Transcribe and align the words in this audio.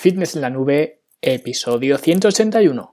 Fitness 0.00 0.36
en 0.36 0.42
la 0.42 0.50
Nube, 0.50 1.02
episodio 1.20 1.98
181. 1.98 2.92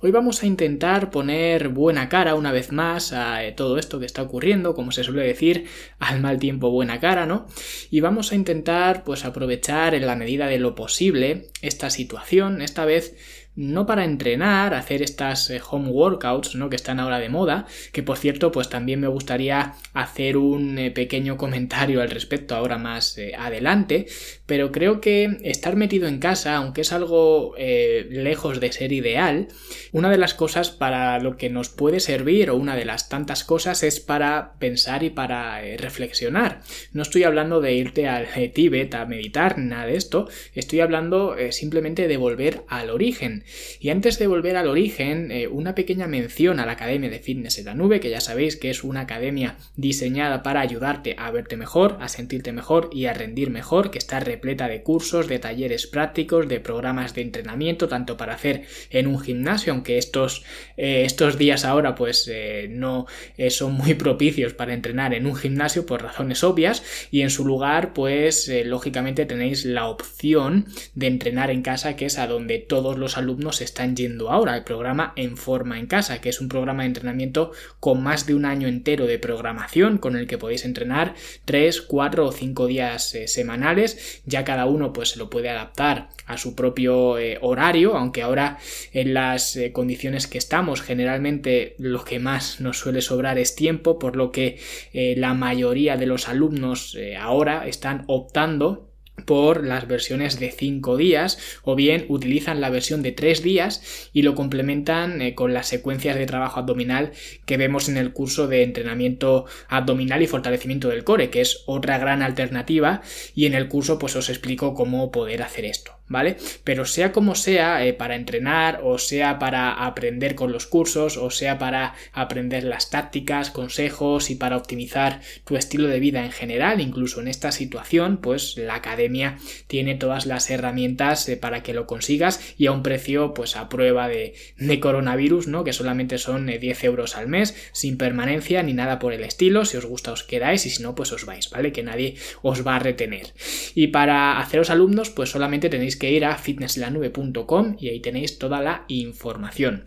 Hoy 0.00 0.12
vamos 0.12 0.44
a 0.44 0.46
intentar 0.46 1.10
poner 1.10 1.70
buena 1.70 2.08
cara 2.08 2.36
una 2.36 2.52
vez 2.52 2.70
más 2.70 3.12
a 3.12 3.44
eh, 3.44 3.50
todo 3.50 3.78
esto 3.78 3.98
que 3.98 4.06
está 4.06 4.22
ocurriendo, 4.22 4.76
como 4.76 4.92
se 4.92 5.02
suele 5.02 5.24
decir, 5.24 5.66
al 5.98 6.20
mal 6.20 6.38
tiempo 6.38 6.70
buena 6.70 7.00
cara, 7.00 7.26
¿no? 7.26 7.48
Y 7.90 7.98
vamos 7.98 8.30
a 8.30 8.36
intentar 8.36 9.02
pues 9.02 9.24
aprovechar 9.24 9.96
en 9.96 10.06
la 10.06 10.14
medida 10.14 10.46
de 10.46 10.60
lo 10.60 10.76
posible 10.76 11.48
esta 11.62 11.90
situación, 11.90 12.62
esta 12.62 12.84
vez 12.84 13.16
no 13.58 13.86
para 13.86 14.04
entrenar, 14.04 14.72
hacer 14.72 15.02
estas 15.02 15.50
eh, 15.50 15.60
home 15.68 15.90
workouts, 15.90 16.54
¿no? 16.54 16.70
Que 16.70 16.76
están 16.76 17.00
ahora 17.00 17.18
de 17.18 17.28
moda, 17.28 17.66
que 17.92 18.04
por 18.04 18.16
cierto, 18.16 18.52
pues 18.52 18.68
también 18.68 19.00
me 19.00 19.08
gustaría 19.08 19.74
hacer 19.94 20.36
un 20.36 20.78
eh, 20.78 20.92
pequeño 20.92 21.36
comentario 21.36 22.00
al 22.00 22.10
respecto 22.10 22.54
ahora 22.54 22.78
más 22.78 23.18
eh, 23.18 23.32
adelante, 23.36 24.06
pero 24.46 24.70
creo 24.70 25.00
que 25.00 25.38
estar 25.42 25.74
metido 25.74 26.06
en 26.06 26.20
casa, 26.20 26.54
aunque 26.54 26.82
es 26.82 26.92
algo 26.92 27.54
lejos 27.58 28.60
de 28.60 28.72
ser 28.72 28.92
ideal, 28.92 29.48
una 29.92 30.10
de 30.10 30.16
las 30.16 30.34
cosas 30.34 30.70
para 30.70 31.18
lo 31.18 31.36
que 31.36 31.50
nos 31.50 31.68
puede 31.68 32.00
servir, 32.00 32.50
o 32.50 32.56
una 32.56 32.76
de 32.76 32.84
las 32.84 33.08
tantas 33.08 33.44
cosas, 33.44 33.82
es 33.82 34.00
para 34.00 34.54
pensar 34.58 35.02
y 35.02 35.10
para 35.10 35.60
reflexionar. 35.76 36.62
No 36.92 37.02
estoy 37.02 37.24
hablando 37.24 37.60
de 37.60 37.74
irte 37.74 38.08
al 38.08 38.28
Tíbet 38.54 38.94
a 38.94 39.04
meditar, 39.04 39.58
nada 39.58 39.86
de 39.86 39.96
esto, 39.96 40.28
estoy 40.54 40.80
hablando 40.80 41.36
simplemente 41.50 42.08
de 42.08 42.16
volver 42.16 42.62
al 42.68 42.90
origen. 42.90 43.44
Y 43.80 43.90
antes 43.90 44.18
de 44.18 44.26
volver 44.26 44.56
al 44.56 44.68
origen, 44.68 45.30
eh, 45.30 45.48
una 45.48 45.74
pequeña 45.74 46.06
mención 46.06 46.60
a 46.60 46.66
la 46.66 46.72
Academia 46.72 47.10
de 47.10 47.18
Fitness 47.18 47.58
en 47.58 47.66
la 47.66 47.74
Nube, 47.74 48.00
que 48.00 48.10
ya 48.10 48.20
sabéis 48.20 48.56
que 48.56 48.70
es 48.70 48.84
una 48.84 49.00
academia 49.00 49.56
diseñada 49.76 50.42
para 50.42 50.60
ayudarte 50.60 51.14
a 51.18 51.30
verte 51.30 51.56
mejor, 51.56 51.98
a 52.00 52.08
sentirte 52.08 52.52
mejor 52.52 52.90
y 52.92 53.06
a 53.06 53.14
rendir 53.14 53.50
mejor, 53.50 53.90
que 53.90 53.98
está 53.98 54.20
repleta 54.20 54.68
de 54.68 54.82
cursos, 54.82 55.28
de 55.28 55.38
talleres 55.38 55.86
prácticos, 55.86 56.48
de 56.48 56.60
programas 56.60 57.14
de 57.14 57.22
entrenamiento, 57.22 57.88
tanto 57.88 58.16
para 58.16 58.34
hacer 58.34 58.64
en 58.90 59.06
un 59.06 59.20
gimnasio, 59.20 59.72
aunque 59.72 59.98
estos, 59.98 60.44
eh, 60.76 61.02
estos 61.04 61.38
días 61.38 61.64
ahora 61.64 61.94
pues 61.94 62.28
eh, 62.32 62.68
no 62.70 63.06
son 63.50 63.74
muy 63.74 63.94
propicios 63.94 64.54
para 64.54 64.74
entrenar 64.74 65.14
en 65.14 65.26
un 65.26 65.36
gimnasio 65.36 65.86
por 65.86 66.02
razones 66.02 66.44
obvias, 66.44 66.82
y 67.10 67.22
en 67.22 67.30
su 67.30 67.44
lugar 67.44 67.92
pues 67.92 68.50
lógicamente 68.64 69.26
tenéis 69.26 69.64
la 69.64 69.86
opción 69.86 70.66
de 70.94 71.06
entrenar 71.06 71.50
en 71.50 71.62
casa, 71.62 71.96
que 71.96 72.06
es 72.06 72.18
a 72.18 72.26
donde 72.26 72.58
todos 72.58 72.98
los 72.98 73.16
alumnos 73.16 73.37
nos 73.38 73.60
están 73.60 73.96
yendo 73.96 74.30
ahora, 74.30 74.56
el 74.56 74.64
programa 74.64 75.12
En 75.16 75.36
Forma 75.36 75.78
en 75.78 75.86
Casa, 75.86 76.20
que 76.20 76.28
es 76.28 76.40
un 76.40 76.48
programa 76.48 76.82
de 76.82 76.88
entrenamiento 76.88 77.52
con 77.80 78.02
más 78.02 78.26
de 78.26 78.34
un 78.34 78.44
año 78.44 78.68
entero 78.68 79.06
de 79.06 79.18
programación, 79.18 79.98
con 79.98 80.16
el 80.16 80.26
que 80.26 80.38
podéis 80.38 80.64
entrenar 80.64 81.14
3, 81.44 81.82
4 81.82 82.26
o 82.26 82.32
5 82.32 82.66
días 82.66 83.14
eh, 83.14 83.28
semanales, 83.28 84.22
ya 84.26 84.44
cada 84.44 84.66
uno 84.66 84.92
pues 84.92 85.16
lo 85.16 85.30
puede 85.30 85.48
adaptar 85.48 86.10
a 86.26 86.36
su 86.36 86.54
propio 86.54 87.18
eh, 87.18 87.38
horario, 87.40 87.96
aunque 87.96 88.22
ahora 88.22 88.58
en 88.92 89.14
las 89.14 89.56
eh, 89.56 89.72
condiciones 89.72 90.26
que 90.26 90.38
estamos 90.38 90.82
generalmente 90.82 91.74
lo 91.78 92.04
que 92.04 92.18
más 92.18 92.60
nos 92.60 92.78
suele 92.78 93.00
sobrar 93.00 93.38
es 93.38 93.54
tiempo, 93.54 93.98
por 93.98 94.16
lo 94.16 94.32
que 94.32 94.58
la 94.92 95.34
mayoría 95.34 95.96
de 95.96 96.06
los 96.06 96.28
alumnos 96.28 96.96
ahora 97.18 97.66
están 97.66 98.04
optando 98.06 98.87
por 99.28 99.62
las 99.62 99.86
versiones 99.86 100.40
de 100.40 100.50
5 100.50 100.96
días 100.96 101.38
o 101.62 101.74
bien 101.74 102.06
utilizan 102.08 102.62
la 102.62 102.70
versión 102.70 103.02
de 103.02 103.12
3 103.12 103.42
días 103.42 104.08
y 104.14 104.22
lo 104.22 104.34
complementan 104.34 105.20
eh, 105.20 105.34
con 105.34 105.52
las 105.52 105.68
secuencias 105.68 106.16
de 106.16 106.24
trabajo 106.24 106.60
abdominal 106.60 107.12
que 107.44 107.58
vemos 107.58 107.90
en 107.90 107.98
el 107.98 108.14
curso 108.14 108.48
de 108.48 108.62
entrenamiento 108.62 109.44
abdominal 109.68 110.22
y 110.22 110.26
fortalecimiento 110.26 110.88
del 110.88 111.04
core 111.04 111.28
que 111.28 111.42
es 111.42 111.62
otra 111.66 111.98
gran 111.98 112.22
alternativa 112.22 113.02
y 113.34 113.44
en 113.44 113.52
el 113.52 113.68
curso 113.68 113.98
pues 113.98 114.16
os 114.16 114.30
explico 114.30 114.72
cómo 114.72 115.12
poder 115.12 115.42
hacer 115.42 115.66
esto. 115.66 115.98
¿vale? 116.08 116.36
Pero 116.64 116.84
sea 116.84 117.12
como 117.12 117.34
sea, 117.34 117.84
eh, 117.84 117.92
para 117.92 118.16
entrenar, 118.16 118.80
o 118.82 118.98
sea 118.98 119.38
para 119.38 119.72
aprender 119.86 120.34
con 120.34 120.52
los 120.52 120.66
cursos, 120.66 121.16
o 121.16 121.30
sea 121.30 121.58
para 121.58 121.94
aprender 122.12 122.64
las 122.64 122.90
tácticas, 122.90 123.50
consejos 123.50 124.30
y 124.30 124.34
para 124.34 124.56
optimizar 124.56 125.20
tu 125.44 125.56
estilo 125.56 125.88
de 125.88 126.00
vida 126.00 126.24
en 126.24 126.32
general, 126.32 126.80
incluso 126.80 127.20
en 127.20 127.28
esta 127.28 127.52
situación, 127.52 128.18
pues 128.18 128.56
la 128.56 128.76
academia 128.76 129.17
tiene 129.66 129.94
todas 129.94 130.26
las 130.26 130.50
herramientas 130.50 131.28
eh, 131.28 131.36
para 131.36 131.62
que 131.62 131.74
lo 131.74 131.86
consigas 131.86 132.40
y 132.56 132.66
a 132.66 132.72
un 132.72 132.82
precio, 132.82 133.34
pues 133.34 133.56
a 133.56 133.68
prueba 133.68 134.08
de, 134.08 134.34
coronavirus, 134.80 135.48
¿no? 135.48 135.64
Que 135.64 135.72
solamente 135.72 136.18
son 136.18 136.46
10 136.46 136.62
eh, 136.62 136.86
euros 136.86 137.16
al 137.16 137.28
mes, 137.28 137.54
sin 137.72 137.96
permanencia 137.96 138.62
ni 138.62 138.72
nada 138.72 138.98
por 138.98 139.12
el 139.12 139.24
estilo. 139.24 139.64
Si 139.64 139.76
os 139.76 139.86
gusta, 139.86 140.12
os 140.12 140.22
quedáis 140.22 140.66
y 140.66 140.70
si 140.70 140.82
no, 140.82 140.94
pues 140.94 141.12
os 141.12 141.24
vais, 141.24 141.50
¿vale? 141.50 141.72
Que 141.72 141.82
nadie 141.82 142.16
os 142.42 142.66
va 142.66 142.76
a 142.76 142.78
retener. 142.78 143.34
Y 143.74 143.88
para 143.88 144.38
haceros 144.38 144.70
alumnos, 144.70 145.10
pues 145.10 145.30
solamente 145.30 145.68
tenéis 145.68 145.96
que 145.96 146.10
ir 146.10 146.24
a 146.24 146.36
fitnesslanube.com 146.36 147.76
y 147.78 147.88
ahí 147.88 148.00
tenéis 148.00 148.38
toda 148.38 148.60
la 148.60 148.84
información. 148.88 149.84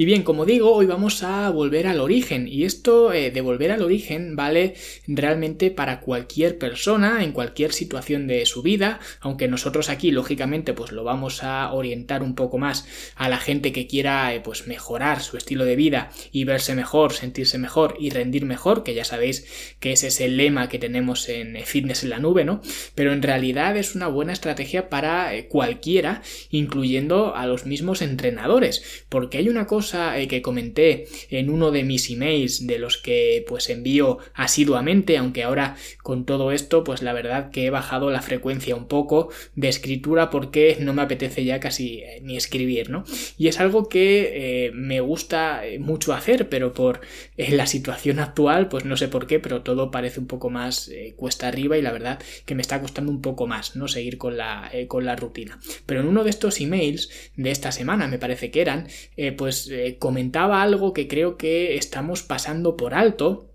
Y 0.00 0.04
bien, 0.04 0.22
como 0.22 0.46
digo, 0.46 0.72
hoy 0.72 0.86
vamos 0.86 1.24
a 1.24 1.50
volver 1.50 1.88
al 1.88 1.98
origen 1.98 2.46
y 2.46 2.62
esto 2.62 3.12
eh, 3.12 3.32
de 3.32 3.40
volver 3.40 3.72
al 3.72 3.82
origen 3.82 4.36
vale 4.36 4.74
realmente 5.08 5.72
para 5.72 5.98
cualquier 5.98 6.56
persona 6.56 7.24
en 7.24 7.32
cualquier 7.32 7.72
situación 7.72 8.28
de 8.28 8.46
su 8.46 8.62
vida, 8.62 9.00
aunque 9.18 9.48
nosotros 9.48 9.88
aquí 9.88 10.12
lógicamente 10.12 10.72
pues 10.72 10.92
lo 10.92 11.02
vamos 11.02 11.42
a 11.42 11.72
orientar 11.72 12.22
un 12.22 12.36
poco 12.36 12.58
más 12.58 12.86
a 13.16 13.28
la 13.28 13.38
gente 13.38 13.72
que 13.72 13.88
quiera 13.88 14.32
eh, 14.32 14.40
pues 14.40 14.68
mejorar 14.68 15.20
su 15.20 15.36
estilo 15.36 15.64
de 15.64 15.74
vida 15.74 16.12
y 16.30 16.44
verse 16.44 16.76
mejor, 16.76 17.12
sentirse 17.12 17.58
mejor 17.58 17.96
y 17.98 18.10
rendir 18.10 18.44
mejor, 18.44 18.84
que 18.84 18.94
ya 18.94 19.04
sabéis 19.04 19.74
que 19.80 19.90
ese 19.90 20.06
es 20.06 20.20
el 20.20 20.36
lema 20.36 20.68
que 20.68 20.78
tenemos 20.78 21.28
en 21.28 21.56
eh, 21.56 21.64
Fitness 21.64 22.04
en 22.04 22.10
la 22.10 22.20
nube, 22.20 22.44
¿no? 22.44 22.60
Pero 22.94 23.12
en 23.12 23.20
realidad 23.20 23.76
es 23.76 23.96
una 23.96 24.06
buena 24.06 24.32
estrategia 24.32 24.90
para 24.90 25.32
cualquiera, 25.48 26.22
incluyendo 26.50 27.34
a 27.34 27.48
los 27.48 27.66
mismos 27.66 28.00
entrenadores, 28.00 29.04
porque 29.08 29.38
hay 29.38 29.48
una 29.48 29.66
cosa 29.66 29.87
eh, 29.94 30.28
que 30.28 30.42
comenté 30.42 31.06
en 31.30 31.50
uno 31.50 31.70
de 31.70 31.84
mis 31.84 32.10
emails 32.10 32.66
de 32.66 32.78
los 32.78 32.98
que 32.98 33.44
pues 33.46 33.70
envío 33.70 34.18
asiduamente, 34.34 35.16
aunque 35.16 35.42
ahora 35.42 35.76
con 36.02 36.26
todo 36.26 36.52
esto 36.52 36.84
pues 36.84 37.02
la 37.02 37.12
verdad 37.12 37.50
que 37.50 37.66
he 37.66 37.70
bajado 37.70 38.10
la 38.10 38.22
frecuencia 38.22 38.76
un 38.76 38.88
poco 38.88 39.30
de 39.54 39.68
escritura 39.68 40.30
porque 40.30 40.76
no 40.80 40.94
me 40.94 41.02
apetece 41.02 41.44
ya 41.44 41.60
casi 41.60 42.00
eh, 42.00 42.20
ni 42.22 42.36
escribir, 42.36 42.90
¿no? 42.90 43.04
Y 43.36 43.48
es 43.48 43.60
algo 43.60 43.88
que 43.88 44.66
eh, 44.66 44.72
me 44.72 45.00
gusta 45.00 45.62
mucho 45.78 46.12
hacer, 46.12 46.48
pero 46.48 46.72
por 46.72 47.00
la 47.36 47.66
situación 47.66 48.18
actual 48.18 48.68
pues 48.68 48.84
no 48.84 48.96
sé 48.96 49.08
por 49.08 49.26
qué, 49.26 49.38
pero 49.38 49.62
todo 49.62 49.90
parece 49.90 50.20
un 50.20 50.26
poco 50.26 50.50
más 50.50 50.90
cuesta 51.16 51.48
arriba 51.48 51.78
y 51.78 51.82
la 51.82 51.92
verdad 51.92 52.20
que 52.44 52.54
me 52.54 52.62
está 52.62 52.80
costando 52.80 53.10
un 53.10 53.22
poco 53.22 53.46
más, 53.46 53.76
¿no? 53.76 53.88
Seguir 53.88 54.18
con 54.18 54.36
la, 54.36 54.70
con 54.88 55.04
la 55.04 55.16
rutina. 55.16 55.58
Pero 55.86 56.00
en 56.00 56.08
uno 56.08 56.24
de 56.24 56.30
estos 56.30 56.60
emails 56.60 57.10
de 57.36 57.50
esta 57.50 57.72
semana 57.72 58.08
me 58.08 58.18
parece 58.18 58.50
que 58.50 58.60
eran, 58.60 58.88
pues 59.36 59.68
eh, 59.86 59.98
comentaba 59.98 60.62
algo 60.62 60.92
que 60.92 61.08
creo 61.08 61.36
que 61.36 61.76
estamos 61.76 62.22
pasando 62.22 62.76
por 62.76 62.94
alto. 62.94 63.46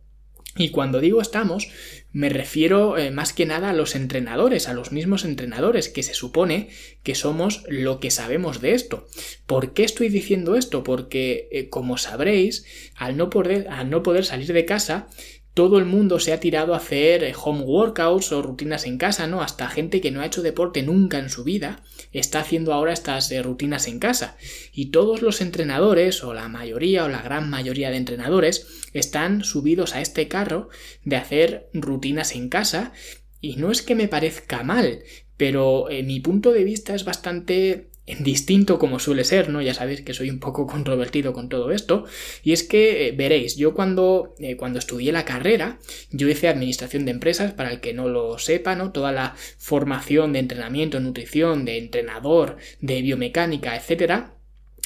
Y 0.56 0.70
cuando 0.70 1.00
digo 1.00 1.20
estamos, 1.20 1.70
me 2.12 2.30
refiero 2.30 2.96
eh, 3.00 3.10
más 3.10 3.34
que 3.34 3.48
nada 3.48 3.72
a 3.72 3.74
los 3.74 3.96
entrenadores, 3.96 4.68
a 4.68 4.74
los 4.76 4.92
mismos 4.92 5.26
entrenadores, 5.26 5.90
que 5.90 6.04
se 6.04 6.14
supone 6.14 6.70
que 7.02 7.16
somos 7.16 7.64
lo 7.68 8.00
que 8.00 8.12
sabemos 8.12 8.62
de 8.62 8.74
esto. 8.76 9.08
¿Por 9.48 9.74
qué 9.74 9.84
estoy 9.84 10.10
diciendo 10.10 10.56
esto? 10.56 10.84
Porque, 10.84 11.50
eh, 11.52 11.70
como 11.70 11.98
sabréis, 11.98 12.66
al 12.96 13.18
no, 13.18 13.32
poder, 13.32 13.68
al 13.68 13.90
no 13.90 14.04
poder 14.04 14.26
salir 14.26 14.54
de 14.54 14.66
casa, 14.66 15.08
todo 15.54 15.78
el 15.78 15.86
mundo 15.86 16.20
se 16.20 16.34
ha 16.34 16.40
tirado 16.40 16.74
a 16.74 16.78
hacer 16.78 17.24
eh, 17.24 17.34
home 17.40 17.64
workouts 17.64 18.32
o 18.32 18.42
rutinas 18.42 18.86
en 18.86 18.98
casa, 18.98 19.28
¿no? 19.28 19.42
Hasta 19.42 19.70
gente 19.70 20.02
que 20.02 20.10
no 20.10 20.22
ha 20.22 20.26
hecho 20.26 20.42
deporte 20.42 20.82
nunca 20.82 21.20
en 21.20 21.30
su 21.30 21.44
vida 21.44 21.84
está 22.12 22.40
haciendo 22.40 22.74
ahora 22.74 22.94
estas 22.94 23.32
eh, 23.32 23.42
rutinas 23.44 23.88
en 23.88 24.00
casa. 24.00 24.36
Y 24.74 24.88
todos 24.88 25.22
los 25.22 25.42
entrenadores, 25.42 26.24
o 26.24 26.34
la 26.34 26.48
mayoría 26.50 27.06
o 27.06 27.10
la 27.10 27.22
gran 27.22 27.50
mayoría 27.50 27.92
de 27.92 27.98
entrenadores, 27.98 28.68
están 28.94 29.44
subidos 29.44 29.94
a 29.96 30.02
este 30.02 30.28
carro 30.28 30.70
de 31.04 31.18
hacer 31.18 31.70
rutinas 31.74 32.34
en 32.36 32.50
casa. 32.50 32.92
Y 33.40 33.58
no 33.58 33.72
es 33.72 33.82
que 33.82 33.96
me 33.96 34.08
parezca 34.08 34.64
mal, 34.64 35.04
pero 35.38 35.90
en 35.92 36.08
mi 36.08 36.20
punto 36.20 36.52
de 36.52 36.64
vista 36.64 36.96
es 36.96 37.04
bastante 37.04 37.90
distinto 38.20 38.80
como 38.80 39.00
suele 39.00 39.24
ser, 39.24 39.50
¿no? 39.50 39.62
Ya 39.62 39.74
sabéis 39.74 40.02
que 40.02 40.14
soy 40.14 40.30
un 40.30 40.40
poco 40.40 40.68
controvertido 40.68 41.34
con 41.34 41.50
todo 41.50 41.72
esto. 41.72 42.06
Y 42.44 42.52
es 42.52 42.64
que, 42.64 43.08
eh, 43.08 43.12
veréis, 43.12 43.56
yo 43.56 43.74
cuando, 43.74 44.36
eh, 44.40 44.56
cuando 44.58 44.80
estudié 44.80 45.12
la 45.12 45.26
carrera, 45.26 45.80
yo 46.12 46.28
hice 46.28 46.48
administración 46.48 47.06
de 47.06 47.12
empresas, 47.12 47.54
para 47.54 47.72
el 47.72 47.80
que 47.80 47.94
no 47.94 48.10
lo 48.10 48.38
sepa, 48.40 48.76
¿no? 48.76 48.92
Toda 48.92 49.12
la 49.12 49.36
formación 49.58 50.34
de 50.34 50.40
entrenamiento, 50.40 51.00
nutrición, 51.00 51.66
de 51.66 51.78
entrenador, 51.78 52.58
de 52.82 53.02
biomecánica, 53.02 53.76
etcétera, 53.76 54.36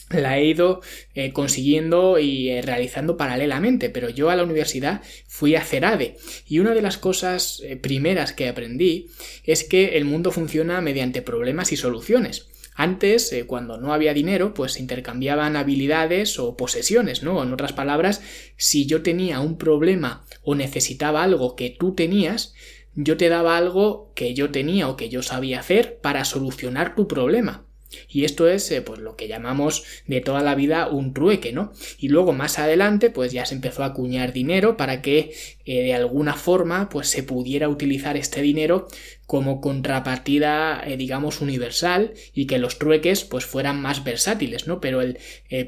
la 0.09 0.37
he 0.37 0.45
ido 0.45 0.79
eh, 1.15 1.33
consiguiendo 1.33 2.17
y 2.17 2.61
realizando 2.61 3.17
paralelamente, 3.17 3.89
pero 3.89 4.09
yo 4.09 4.29
a 4.29 4.37
la 4.37 4.43
universidad 4.43 5.01
fui 5.27 5.55
a 5.55 5.65
CERADE 5.65 6.15
y 6.47 6.59
una 6.59 6.73
de 6.73 6.81
las 6.81 6.97
cosas 6.97 7.61
primeras 7.81 8.31
que 8.31 8.47
aprendí 8.47 9.09
es 9.43 9.65
que 9.65 9.97
el 9.97 10.05
mundo 10.05 10.31
funciona 10.31 10.79
mediante 10.79 11.21
problemas 11.21 11.73
y 11.73 11.75
soluciones. 11.75 12.47
Antes, 12.79 13.33
eh, 13.33 13.47
cuando 13.47 13.79
no 13.79 13.91
había 13.91 14.13
dinero, 14.13 14.53
pues 14.53 14.73
se 14.73 14.81
intercambiaban 14.81 15.55
habilidades 15.55 16.37
o 16.37 16.55
posesiones, 16.55 17.23
¿no? 17.23 17.41
En 17.41 17.51
otras 17.51 17.73
palabras, 17.73 18.21
si 18.55 18.85
yo 18.85 19.01
tenía 19.01 19.39
un 19.39 19.57
problema 19.57 20.25
o 20.43 20.53
necesitaba 20.53 21.23
algo 21.23 21.55
que 21.55 21.71
tú 21.71 21.95
tenías, 21.95 22.53
yo 22.93 23.17
te 23.17 23.29
daba 23.29 23.57
algo 23.57 24.11
que 24.13 24.35
yo 24.35 24.51
tenía 24.51 24.89
o 24.89 24.95
que 24.95 25.09
yo 25.09 25.23
sabía 25.23 25.59
hacer 25.59 25.99
para 26.01 26.23
solucionar 26.23 26.93
tu 26.93 27.07
problema. 27.07 27.66
Y 28.09 28.25
esto 28.25 28.47
es 28.47 28.69
eh, 28.71 28.81
pues 28.81 28.99
lo 28.99 29.15
que 29.15 29.27
llamamos 29.27 29.83
de 30.05 30.21
toda 30.21 30.41
la 30.41 30.55
vida 30.55 30.87
un 30.87 31.13
trueque, 31.13 31.51
¿no? 31.53 31.71
Y 31.97 32.09
luego 32.09 32.33
más 32.33 32.59
adelante 32.59 33.09
pues 33.09 33.31
ya 33.31 33.45
se 33.45 33.55
empezó 33.55 33.83
a 33.83 33.87
acuñar 33.87 34.33
dinero 34.33 34.77
para 34.77 35.01
que 35.01 35.33
eh, 35.65 35.83
de 35.83 35.93
alguna 35.93 36.33
forma 36.33 36.89
pues 36.89 37.07
se 37.07 37.23
pudiera 37.23 37.69
utilizar 37.69 38.17
este 38.17 38.41
dinero 38.41 38.87
como 39.25 39.61
contrapartida 39.61 40.81
eh, 40.85 40.97
digamos 40.97 41.41
universal 41.41 42.13
y 42.33 42.47
que 42.47 42.59
los 42.59 42.79
trueques 42.79 43.23
pues 43.23 43.45
fueran 43.45 43.81
más 43.81 44.03
versátiles, 44.03 44.67
¿no? 44.67 44.79
Pero 44.79 45.01
el 45.01 45.17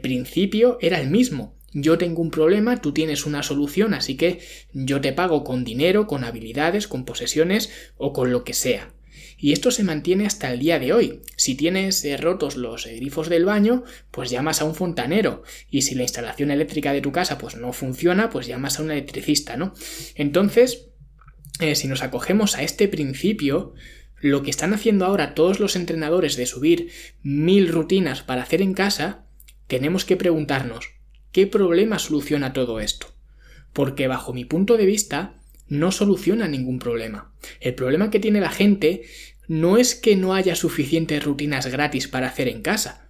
principio 0.01 0.77
era 0.81 0.99
el 0.99 1.09
mismo. 1.09 1.55
Yo 1.73 1.97
tengo 1.99 2.21
un 2.21 2.31
problema, 2.31 2.81
tú 2.81 2.93
tienes 2.93 3.25
una 3.25 3.43
solución, 3.43 3.93
así 3.93 4.17
que 4.17 4.39
yo 4.73 5.01
te 5.01 5.13
pago 5.13 5.43
con 5.43 5.63
dinero, 5.63 6.07
con 6.07 6.23
habilidades, 6.23 6.87
con 6.87 7.05
posesiones 7.05 7.69
o 7.97 8.11
con 8.11 8.31
lo 8.31 8.43
que 8.43 8.53
sea. 8.53 8.91
Y 9.41 9.53
esto 9.53 9.71
se 9.71 9.85
mantiene 9.85 10.25
hasta 10.25 10.51
el 10.51 10.59
día 10.59 10.79
de 10.79 10.91
hoy. 10.91 11.21
Si 11.37 11.55
tienes 11.55 12.03
eh, 12.03 12.17
rotos 12.17 12.57
los 12.57 12.85
grifos 12.85 13.29
del 13.29 13.45
baño, 13.45 13.85
pues 14.11 14.29
llamas 14.29 14.61
a 14.61 14.65
un 14.65 14.75
fontanero. 14.75 15.43
Y 15.69 15.83
si 15.83 15.95
la 15.95 16.03
instalación 16.03 16.51
eléctrica 16.51 16.91
de 16.91 17.01
tu 17.01 17.13
casa 17.13 17.37
pues 17.37 17.55
no 17.55 17.71
funciona, 17.71 18.29
pues 18.29 18.47
llamas 18.47 18.79
a 18.79 18.83
un 18.83 18.91
electricista, 18.91 19.55
¿no? 19.55 19.73
Entonces, 20.15 20.89
eh, 21.61 21.75
si 21.75 21.87
nos 21.87 22.03
acogemos 22.03 22.55
a 22.55 22.63
este 22.63 22.89
principio, 22.89 23.73
lo 24.19 24.43
que 24.43 24.49
están 24.49 24.73
haciendo 24.73 25.05
ahora 25.05 25.33
todos 25.35 25.61
los 25.61 25.77
entrenadores 25.77 26.35
de 26.35 26.45
subir 26.45 26.91
mil 27.23 27.69
rutinas 27.69 28.21
para 28.23 28.43
hacer 28.43 28.61
en 28.61 28.73
casa, 28.73 29.25
tenemos 29.67 30.03
que 30.03 30.17
preguntarnos, 30.17 30.89
¿qué 31.31 31.47
problema 31.47 31.97
soluciona 31.97 32.51
todo 32.51 32.81
esto? 32.81 33.07
Porque 33.71 34.07
bajo 34.07 34.33
mi 34.33 34.43
punto 34.43 34.75
de 34.75 34.85
vista, 34.85 35.38
no 35.69 35.91
soluciona 35.91 36.47
ningún 36.47 36.79
problema. 36.79 37.31
El 37.61 37.75
problema 37.75 38.11
que 38.11 38.19
tiene 38.19 38.41
la 38.41 38.51
gente 38.51 39.03
no 39.47 39.77
es 39.77 39.95
que 39.95 40.15
no 40.15 40.33
haya 40.33 40.55
suficientes 40.55 41.23
rutinas 41.23 41.67
gratis 41.67 42.07
para 42.07 42.27
hacer 42.27 42.47
en 42.47 42.61
casa. 42.61 43.09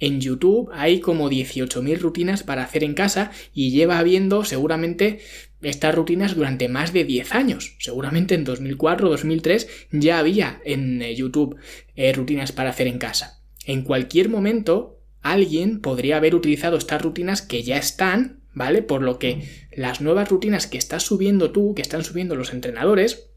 En 0.00 0.20
YouTube 0.20 0.70
hay 0.72 1.00
como 1.00 1.30
18.000 1.30 1.98
rutinas 1.98 2.42
para 2.42 2.64
hacer 2.64 2.84
en 2.84 2.94
casa 2.94 3.30
y 3.54 3.70
lleva 3.70 3.98
habiendo 3.98 4.44
seguramente 4.44 5.20
estas 5.62 5.94
rutinas 5.94 6.34
durante 6.34 6.68
más 6.68 6.92
de 6.92 7.04
10 7.04 7.34
años. 7.34 7.76
Seguramente 7.78 8.34
en 8.34 8.44
2004 8.44 9.08
2003 9.08 9.68
ya 9.92 10.18
había 10.18 10.60
en 10.64 11.00
YouTube 11.00 11.56
eh, 11.96 12.12
rutinas 12.12 12.52
para 12.52 12.70
hacer 12.70 12.86
en 12.86 12.98
casa. 12.98 13.42
En 13.64 13.82
cualquier 13.82 14.28
momento 14.28 15.00
alguien 15.22 15.80
podría 15.80 16.18
haber 16.18 16.34
utilizado 16.34 16.76
estas 16.76 17.00
rutinas 17.00 17.40
que 17.40 17.62
ya 17.62 17.78
están 17.78 18.43
¿vale? 18.54 18.82
Por 18.82 19.02
lo 19.02 19.18
que 19.18 19.48
las 19.72 20.00
nuevas 20.00 20.28
rutinas 20.28 20.66
que 20.66 20.78
estás 20.78 21.02
subiendo 21.02 21.50
tú, 21.50 21.74
que 21.74 21.82
están 21.82 22.04
subiendo 22.04 22.36
los 22.36 22.52
entrenadores, 22.52 23.28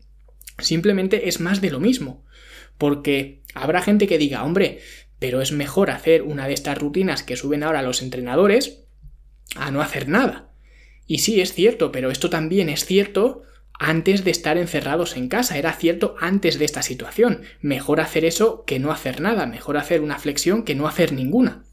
simplemente 0.59 1.27
es 1.27 1.39
más 1.39 1.61
de 1.61 1.71
lo 1.71 1.79
mismo. 1.79 2.23
Porque 2.77 3.41
habrá 3.53 3.81
gente 3.81 4.07
que 4.07 4.17
diga, 4.17 4.43
hombre, 4.43 4.79
pero 5.19 5.41
es 5.41 5.51
mejor 5.51 5.89
hacer 5.89 6.21
una 6.21 6.47
de 6.47 6.53
estas 6.53 6.77
rutinas 6.77 7.23
que 7.23 7.35
suben 7.35 7.63
ahora 7.63 7.81
los 7.81 8.01
entrenadores 8.01 8.83
a 9.55 9.71
no 9.71 9.81
hacer 9.81 10.07
nada. 10.07 10.51
Y 11.07 11.19
sí, 11.19 11.41
es 11.41 11.53
cierto, 11.53 11.91
pero 11.91 12.11
esto 12.11 12.29
también 12.29 12.69
es 12.69 12.85
cierto 12.85 13.43
antes 13.79 14.23
de 14.23 14.31
estar 14.31 14.57
encerrados 14.57 15.15
en 15.15 15.29
casa, 15.29 15.57
era 15.57 15.71
cierto 15.73 16.15
antes 16.19 16.57
de 16.57 16.65
esta 16.65 16.81
situación. 16.81 17.43
Mejor 17.61 17.99
hacer 17.99 18.25
eso 18.25 18.63
que 18.65 18.79
no 18.79 18.91
hacer 18.91 19.21
nada, 19.21 19.45
mejor 19.45 19.77
hacer 19.77 20.01
una 20.01 20.17
flexión 20.17 20.63
que 20.63 20.75
no 20.75 20.87
hacer 20.87 21.13
ninguna. 21.13 21.63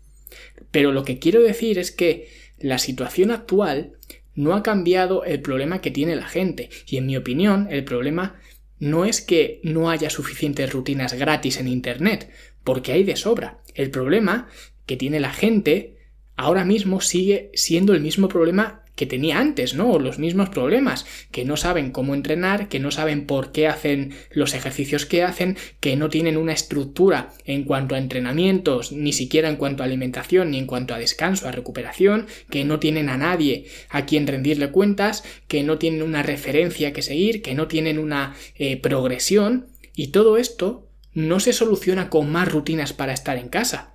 Pero 0.70 0.92
lo 0.92 1.04
que 1.04 1.18
quiero 1.18 1.42
decir 1.42 1.78
es 1.78 1.90
que 1.90 2.28
la 2.64 2.78
situación 2.78 3.30
actual 3.30 3.92
no 4.34 4.54
ha 4.54 4.62
cambiado 4.62 5.22
el 5.24 5.42
problema 5.42 5.82
que 5.82 5.90
tiene 5.90 6.16
la 6.16 6.26
gente. 6.26 6.70
Y 6.86 6.96
en 6.96 7.04
mi 7.04 7.14
opinión, 7.14 7.68
el 7.70 7.84
problema 7.84 8.40
no 8.78 9.04
es 9.04 9.20
que 9.20 9.60
no 9.62 9.90
haya 9.90 10.08
suficientes 10.08 10.72
rutinas 10.72 11.12
gratis 11.12 11.58
en 11.58 11.68
Internet, 11.68 12.30
porque 12.64 12.92
hay 12.92 13.04
de 13.04 13.16
sobra. 13.16 13.58
El 13.74 13.90
problema 13.90 14.48
que 14.86 14.96
tiene 14.96 15.20
la 15.20 15.30
gente 15.30 15.98
ahora 16.36 16.64
mismo 16.64 17.02
sigue 17.02 17.50
siendo 17.52 17.92
el 17.92 18.00
mismo 18.00 18.28
problema 18.28 18.83
que 18.94 19.06
tenía 19.06 19.38
antes, 19.38 19.74
¿no? 19.74 19.98
Los 19.98 20.18
mismos 20.18 20.50
problemas, 20.50 21.06
que 21.30 21.44
no 21.44 21.56
saben 21.56 21.90
cómo 21.90 22.14
entrenar, 22.14 22.68
que 22.68 22.78
no 22.78 22.90
saben 22.90 23.26
por 23.26 23.52
qué 23.52 23.66
hacen 23.66 24.14
los 24.30 24.54
ejercicios 24.54 25.06
que 25.06 25.22
hacen, 25.22 25.56
que 25.80 25.96
no 25.96 26.08
tienen 26.08 26.36
una 26.36 26.52
estructura 26.52 27.32
en 27.44 27.64
cuanto 27.64 27.94
a 27.94 27.98
entrenamientos, 27.98 28.92
ni 28.92 29.12
siquiera 29.12 29.48
en 29.48 29.56
cuanto 29.56 29.82
a 29.82 29.86
alimentación, 29.86 30.50
ni 30.50 30.58
en 30.58 30.66
cuanto 30.66 30.94
a 30.94 30.98
descanso, 30.98 31.48
a 31.48 31.52
recuperación, 31.52 32.26
que 32.50 32.64
no 32.64 32.78
tienen 32.78 33.08
a 33.08 33.16
nadie 33.16 33.66
a 33.88 34.06
quien 34.06 34.26
rendirle 34.26 34.70
cuentas, 34.70 35.24
que 35.48 35.62
no 35.62 35.78
tienen 35.78 36.02
una 36.02 36.22
referencia 36.22 36.92
que 36.92 37.02
seguir, 37.02 37.42
que 37.42 37.54
no 37.54 37.68
tienen 37.68 37.98
una 37.98 38.34
eh, 38.56 38.76
progresión, 38.76 39.66
y 39.96 40.08
todo 40.08 40.36
esto 40.36 40.88
no 41.12 41.40
se 41.40 41.52
soluciona 41.52 42.10
con 42.10 42.30
más 42.30 42.50
rutinas 42.50 42.92
para 42.92 43.12
estar 43.12 43.38
en 43.38 43.48
casa. 43.48 43.94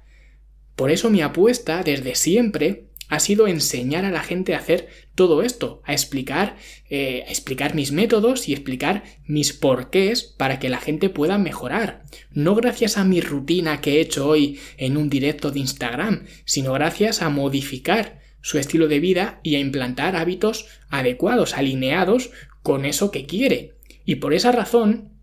Por 0.76 0.92
eso 0.92 1.10
mi 1.10 1.22
apuesta 1.22 1.84
desde 1.84 2.16
siempre 2.16 2.89
ha 3.10 3.20
sido 3.20 3.48
enseñar 3.48 4.06
a 4.06 4.12
la 4.12 4.24
gente 4.24 4.54
a 4.54 4.60
hacer 4.60 4.88
todo 5.16 5.42
esto, 5.42 5.82
a 5.84 5.94
explicar, 5.94 6.58
eh, 6.90 7.26
a 7.28 7.32
explicar 7.32 7.74
mis 7.76 7.92
métodos 7.92 8.48
y 8.48 8.54
explicar 8.54 9.04
mis 9.26 9.52
porqués 9.52 10.24
para 10.24 10.60
que 10.60 10.70
la 10.70 10.80
gente 10.80 11.10
pueda 11.10 11.38
mejorar. 11.40 12.04
No 12.32 12.56
gracias 12.56 12.98
a 12.98 13.04
mi 13.04 13.20
rutina 13.20 13.82
que 13.82 13.98
he 13.98 14.02
hecho 14.02 14.28
hoy 14.28 14.60
en 14.78 14.96
un 14.96 15.10
directo 15.10 15.52
de 15.52 15.60
Instagram, 15.60 16.26
sino 16.46 16.72
gracias 16.74 17.22
a 17.24 17.30
modificar 17.30 18.20
su 18.42 18.60
estilo 18.60 18.88
de 18.88 19.00
vida 19.00 19.42
y 19.44 19.56
a 19.56 19.60
implantar 19.60 20.16
hábitos 20.16 20.68
adecuados, 20.90 21.56
alineados 21.56 22.30
con 22.62 22.86
eso 22.86 23.12
que 23.12 23.26
quiere. 23.26 23.76
Y 24.06 24.16
por 24.16 24.34
esa 24.34 24.52
razón, 24.52 25.14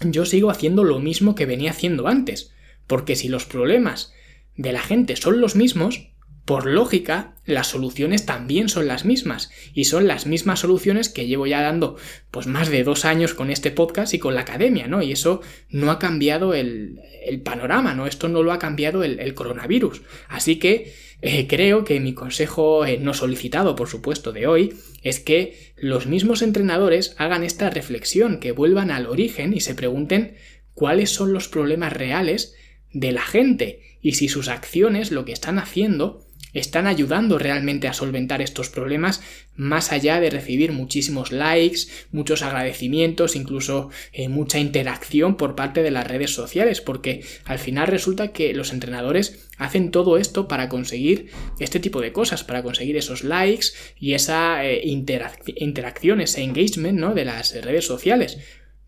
yo 0.00 0.24
sigo 0.24 0.50
haciendo 0.50 0.84
lo 0.84 0.98
mismo 1.00 1.34
que 1.34 1.46
venía 1.46 1.70
haciendo 1.70 2.08
antes, 2.08 2.52
porque 2.86 3.14
si 3.14 3.28
los 3.28 3.44
problemas 3.44 4.12
de 4.56 4.72
la 4.72 4.80
gente 4.80 5.16
son 5.16 5.40
los 5.40 5.54
mismos, 5.54 6.08
por 6.46 6.64
lógica, 6.64 7.34
las 7.44 7.66
soluciones 7.66 8.24
también 8.24 8.68
son 8.68 8.86
las 8.86 9.04
mismas, 9.04 9.50
y 9.74 9.84
son 9.84 10.06
las 10.06 10.26
mismas 10.26 10.60
soluciones 10.60 11.08
que 11.08 11.26
llevo 11.26 11.48
ya 11.48 11.60
dando 11.60 11.96
pues 12.30 12.46
más 12.46 12.70
de 12.70 12.84
dos 12.84 13.04
años 13.04 13.34
con 13.34 13.50
este 13.50 13.72
podcast 13.72 14.14
y 14.14 14.20
con 14.20 14.36
la 14.36 14.42
academia, 14.42 14.86
¿no? 14.86 15.02
Y 15.02 15.10
eso 15.10 15.42
no 15.70 15.90
ha 15.90 15.98
cambiado 15.98 16.54
el, 16.54 17.02
panorama, 17.44 17.94
¿no? 17.94 18.06
Esto 18.06 18.28
no 18.28 18.44
lo 18.44 18.52
ha 18.52 18.60
cambiado 18.60 19.02
el, 19.02 19.34
coronavirus. 19.34 20.02
Así 20.28 20.60
que 20.60 20.94
eh, 21.20 21.48
creo 21.48 21.84
que 21.84 21.98
mi 21.98 22.14
consejo 22.14 22.86
eh, 22.86 22.98
no 22.98 23.12
solicitado, 23.12 23.74
por 23.74 23.88
supuesto, 23.88 24.30
de 24.30 24.46
hoy, 24.46 24.74
es 25.02 25.18
que 25.18 25.74
los 25.76 26.06
mismos 26.06 26.42
entrenadores 26.42 27.16
hagan 27.18 27.42
esta 27.42 27.70
reflexión, 27.70 28.38
que 28.38 28.52
vuelvan 28.52 28.92
al 28.92 29.06
origen 29.06 29.52
y 29.52 29.60
se 29.60 29.74
pregunten 29.74 30.36
cuáles 30.74 31.10
son 31.10 31.32
los 31.32 31.48
problemas 31.48 31.92
reales 31.92 32.54
de 32.92 33.10
la 33.10 33.22
gente 33.22 33.98
y 34.00 34.12
si 34.12 34.28
sus 34.28 34.46
acciones, 34.46 35.10
lo 35.10 35.24
que 35.24 35.32
están 35.32 35.58
haciendo, 35.58 36.25
están 36.60 36.86
ayudando 36.86 37.38
realmente 37.38 37.88
a 37.88 37.92
solventar 37.92 38.40
estos 38.40 38.70
problemas 38.70 39.20
más 39.54 39.92
allá 39.92 40.20
de 40.20 40.30
recibir 40.30 40.72
muchísimos 40.72 41.32
likes, 41.32 41.80
muchos 42.12 42.42
agradecimientos, 42.42 43.36
incluso 43.36 43.90
eh, 44.12 44.28
mucha 44.28 44.58
interacción 44.58 45.36
por 45.36 45.54
parte 45.54 45.82
de 45.82 45.90
las 45.90 46.06
redes 46.06 46.32
sociales, 46.32 46.80
porque 46.80 47.24
al 47.44 47.58
final 47.58 47.88
resulta 47.88 48.32
que 48.32 48.54
los 48.54 48.72
entrenadores 48.72 49.48
hacen 49.58 49.90
todo 49.90 50.18
esto 50.18 50.48
para 50.48 50.68
conseguir 50.68 51.30
este 51.58 51.80
tipo 51.80 52.00
de 52.00 52.12
cosas, 52.12 52.44
para 52.44 52.62
conseguir 52.62 52.96
esos 52.96 53.24
likes 53.24 53.68
y 53.98 54.14
esa 54.14 54.64
eh, 54.64 54.82
interacción, 54.84 56.20
ese 56.20 56.42
engagement 56.42 56.98
¿no? 56.98 57.14
de 57.14 57.24
las 57.24 57.54
redes 57.62 57.86
sociales. 57.86 58.38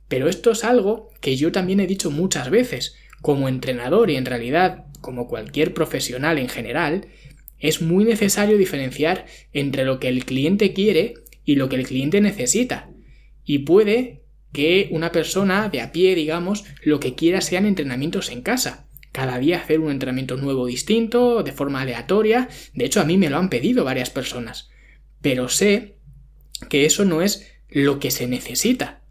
Pero 0.08 0.28
esto 0.28 0.52
es 0.52 0.64
algo 0.64 1.10
que 1.20 1.37
yo 1.37 1.52
también 1.52 1.80
he 1.80 1.87
dicho 1.87 2.10
muchas 2.10 2.50
veces. 2.50 2.96
Como 3.20 3.48
entrenador 3.48 4.10
y 4.10 4.16
en 4.16 4.26
realidad 4.26 4.84
como 5.00 5.26
cualquier 5.28 5.75
profesional 5.75 6.38
en 6.38 6.48
general, 6.48 7.08
es 7.58 7.82
muy 7.82 8.04
necesario 8.04 8.56
diferenciar 8.56 9.26
entre 9.52 9.84
lo 9.84 9.98
que 9.98 10.08
el 10.08 10.24
cliente 10.24 10.72
quiere 10.72 11.14
y 11.44 11.56
lo 11.56 11.68
que 11.68 11.76
el 11.76 11.86
cliente 11.86 12.20
necesita. 12.20 12.90
Y 13.44 13.60
puede 13.60 14.22
que 14.52 14.88
una 14.90 15.12
persona 15.12 15.68
de 15.68 15.80
a 15.80 15.92
pie, 15.92 16.14
digamos, 16.14 16.64
lo 16.82 17.00
que 17.00 17.14
quiera 17.14 17.40
sean 17.40 17.66
entrenamientos 17.66 18.30
en 18.30 18.42
casa. 18.42 18.86
cada 19.10 19.38
día 19.38 19.56
hacer 19.56 19.80
un 19.80 19.90
entrenamiento 19.90 20.36
nuevo 20.36 20.66
distinto, 20.66 21.42
de 21.42 21.50
forma 21.50 21.80
aleatoria. 21.80 22.48
De 22.74 22.84
hecho, 22.84 23.00
a 23.00 23.04
mí 23.04 23.16
me 23.16 23.30
lo 23.30 23.38
han 23.38 23.48
pedido 23.48 23.82
varias 23.82 24.10
personas. 24.10 24.68
Pero 25.22 25.48
sé 25.48 25.96
que 26.68 26.84
eso 26.84 27.04
no 27.04 27.22
es 27.22 27.50
lo 27.68 27.98
que 27.98 28.10
se 28.10 28.28
necesita. 28.28 29.02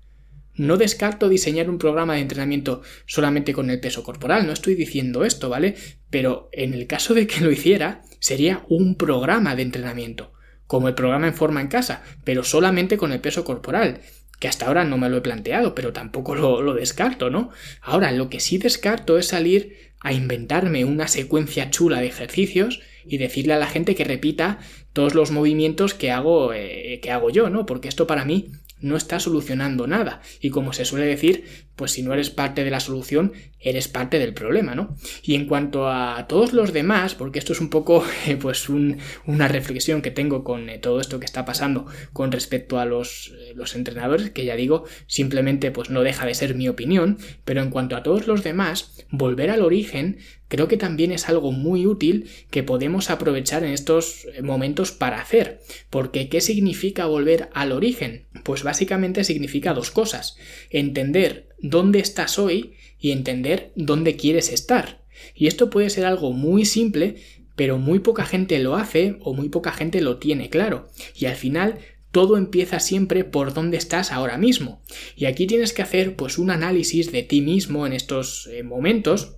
No 0.57 0.77
descarto 0.77 1.29
diseñar 1.29 1.69
un 1.69 1.77
programa 1.77 2.15
de 2.15 2.21
entrenamiento 2.21 2.81
solamente 3.05 3.53
con 3.53 3.69
el 3.69 3.79
peso 3.79 4.03
corporal, 4.03 4.45
no 4.45 4.53
estoy 4.53 4.75
diciendo 4.75 5.23
esto, 5.23 5.49
¿vale? 5.49 5.75
Pero 6.09 6.49
en 6.51 6.73
el 6.73 6.87
caso 6.87 7.13
de 7.13 7.27
que 7.27 7.41
lo 7.41 7.51
hiciera, 7.51 8.01
sería 8.19 8.65
un 8.67 8.95
programa 8.95 9.55
de 9.55 9.61
entrenamiento, 9.61 10.33
como 10.65 10.87
el 10.87 10.95
programa 10.95 11.27
en 11.27 11.35
forma 11.35 11.61
en 11.61 11.67
casa, 11.67 12.03
pero 12.23 12.43
solamente 12.43 12.97
con 12.97 13.11
el 13.11 13.21
peso 13.21 13.45
corporal 13.45 14.01
que 14.39 14.47
hasta 14.47 14.67
ahora 14.67 14.83
no 14.83 14.97
me 14.97 15.09
lo 15.09 15.17
he 15.17 15.21
planteado, 15.21 15.73
pero 15.73 15.93
tampoco 15.93 16.35
lo, 16.35 16.73
descarto, 16.73 17.29
¿no? 17.29 17.49
Ahora, 17.81 18.11
lo 18.11 18.29
que 18.29 18.39
sí 18.39 18.57
descarto 18.57 19.17
es 19.17 19.27
salir 19.27 19.75
a 19.99 20.13
inventarme 20.13 20.85
una 20.85 21.07
secuencia 21.07 21.71
chula 21.71 22.01
de 22.01 22.07
ejercicios 22.07 22.81
y 23.05 23.17
decirle 23.17 23.53
a 23.53 23.59
la 23.59 23.67
gente 23.67 23.95
que 23.95 24.03
repita 24.03 24.59
todos 24.93 25.15
los 25.15 25.31
movimientos 25.31 25.95
que 25.95 26.11
hago, 26.11 26.53
eh, 26.53 26.99
que 27.01 27.11
hago 27.11 27.31
yo, 27.31 27.49
¿no? 27.49 27.65
Porque 27.65 27.87
esto 27.87 28.05
para 28.05 28.25
mí 28.25 28.51
no 28.79 28.95
está 28.95 29.19
solucionando 29.19 29.87
nada. 29.87 30.21
Y 30.41 30.49
como 30.49 30.73
se 30.73 30.85
suele 30.85 31.05
decir, 31.05 31.45
pues 31.75 31.91
si 31.91 32.03
no 32.03 32.13
eres 32.13 32.29
parte 32.29 32.63
de 32.63 32.71
la 32.71 32.79
solución, 32.79 33.33
eres 33.59 33.87
parte 33.87 34.19
del 34.19 34.33
problema, 34.33 34.75
¿no? 34.75 34.95
Y 35.23 35.35
en 35.35 35.45
cuanto 35.45 35.89
a 35.89 36.25
todos 36.27 36.53
los 36.53 36.73
demás, 36.73 37.15
porque 37.15 37.39
esto 37.39 37.53
es 37.53 37.61
un 37.61 37.69
poco, 37.69 38.03
pues 38.41 38.67
una 38.69 39.47
reflexión 39.47 40.01
que 40.01 40.11
tengo 40.11 40.43
con 40.43 40.69
eh, 40.69 40.79
todo 40.79 40.99
esto 40.99 41.19
que 41.19 41.25
está 41.25 41.45
pasando 41.45 41.85
con 42.13 42.31
respecto 42.31 42.79
a 42.79 42.85
los, 42.85 43.33
eh, 43.39 43.53
los 43.55 43.75
entrenadores, 43.75 44.31
que 44.31 44.45
ya 44.45 44.55
digo, 44.55 44.85
simplemente 45.07 45.71
pues 45.71 45.89
no 45.89 46.01
deja 46.01 46.25
de 46.25 46.35
ser 46.35 46.55
mi 46.55 46.67
opinión, 46.67 47.17
pero 47.45 47.61
en 47.61 47.69
cuanto 47.69 47.95
a 47.95 48.03
todos 48.03 48.27
los 48.27 48.43
demás, 48.43 49.05
volver 49.11 49.49
al 49.51 49.61
origen 49.61 50.17
creo 50.47 50.67
que 50.67 50.77
también 50.77 51.11
es 51.11 51.29
algo 51.29 51.51
muy 51.51 51.85
útil 51.85 52.29
que 52.49 52.63
podemos 52.63 53.09
aprovechar 53.09 53.63
en 53.63 53.73
estos 53.73 54.27
momentos 54.41 54.91
para 54.91 55.21
hacer. 55.21 55.61
Porque 55.89 56.29
¿qué 56.29 56.41
significa 56.41 57.05
volver 57.05 57.49
al 57.53 57.71
origen? 57.71 58.25
Pues 58.43 58.63
básicamente 58.63 59.23
significa 59.23 59.73
dos 59.73 59.91
cosas. 59.91 60.37
Entender 60.69 61.49
dónde 61.59 61.99
estás 61.99 62.39
hoy 62.39 62.73
y 62.99 63.11
entender 63.11 63.71
dónde 63.75 64.15
quieres 64.15 64.51
estar. 64.51 65.01
Y 65.35 65.47
esto 65.47 65.69
puede 65.69 65.89
ser 65.89 66.05
algo 66.05 66.31
muy 66.31 66.65
simple, 66.65 67.15
pero 67.55 67.77
muy 67.77 67.99
poca 67.99 68.25
gente 68.25 68.59
lo 68.59 68.75
hace 68.75 69.17
o 69.21 69.33
muy 69.33 69.49
poca 69.49 69.71
gente 69.71 70.01
lo 70.01 70.17
tiene 70.17 70.49
claro. 70.49 70.89
Y 71.15 71.25
al 71.25 71.35
final 71.35 71.79
todo 72.11 72.37
empieza 72.37 72.79
siempre 72.79 73.23
por 73.23 73.53
dónde 73.53 73.77
estás 73.77 74.11
ahora 74.11 74.37
mismo. 74.37 74.81
Y 75.15 75.25
aquí 75.25 75.47
tienes 75.47 75.73
que 75.73 75.81
hacer 75.81 76.15
pues 76.15 76.37
un 76.37 76.51
análisis 76.51 77.11
de 77.11 77.23
ti 77.23 77.41
mismo 77.41 77.85
en 77.85 77.93
estos 77.93 78.47
eh, 78.47 78.63
momentos 78.63 79.37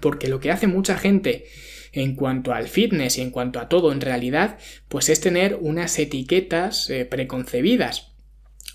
porque 0.00 0.28
lo 0.28 0.40
que 0.40 0.50
hace 0.50 0.66
mucha 0.66 0.98
gente 0.98 1.46
en 1.92 2.14
cuanto 2.14 2.52
al 2.52 2.68
fitness 2.68 3.18
y 3.18 3.22
en 3.22 3.30
cuanto 3.30 3.60
a 3.60 3.68
todo 3.68 3.92
en 3.92 4.00
realidad, 4.00 4.58
pues 4.88 5.08
es 5.08 5.20
tener 5.20 5.58
unas 5.60 5.98
etiquetas 5.98 6.90
eh, 6.90 7.04
preconcebidas. 7.04 8.12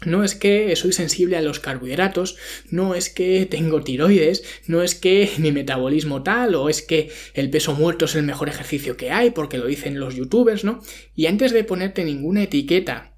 No 0.05 0.23
es 0.23 0.35
que 0.35 0.75
soy 0.75 0.91
sensible 0.91 1.37
a 1.37 1.41
los 1.41 1.59
carbohidratos, 1.59 2.35
no 2.69 2.95
es 2.95 3.09
que 3.09 3.45
tengo 3.45 3.83
tiroides, 3.83 4.43
no 4.67 4.81
es 4.81 4.95
que 4.95 5.29
mi 5.37 5.51
metabolismo 5.51 6.23
tal, 6.23 6.55
o 6.55 6.69
es 6.69 6.81
que 6.81 7.11
el 7.33 7.49
peso 7.49 7.73
muerto 7.73 8.05
es 8.05 8.15
el 8.15 8.23
mejor 8.23 8.49
ejercicio 8.49 8.97
que 8.97 9.11
hay, 9.11 9.31
porque 9.31 9.57
lo 9.57 9.67
dicen 9.67 9.99
los 9.99 10.15
youtubers, 10.15 10.63
¿no? 10.63 10.81
Y 11.15 11.27
antes 11.27 11.51
de 11.51 11.63
ponerte 11.63 12.03
ninguna 12.03 12.43
etiqueta 12.43 13.15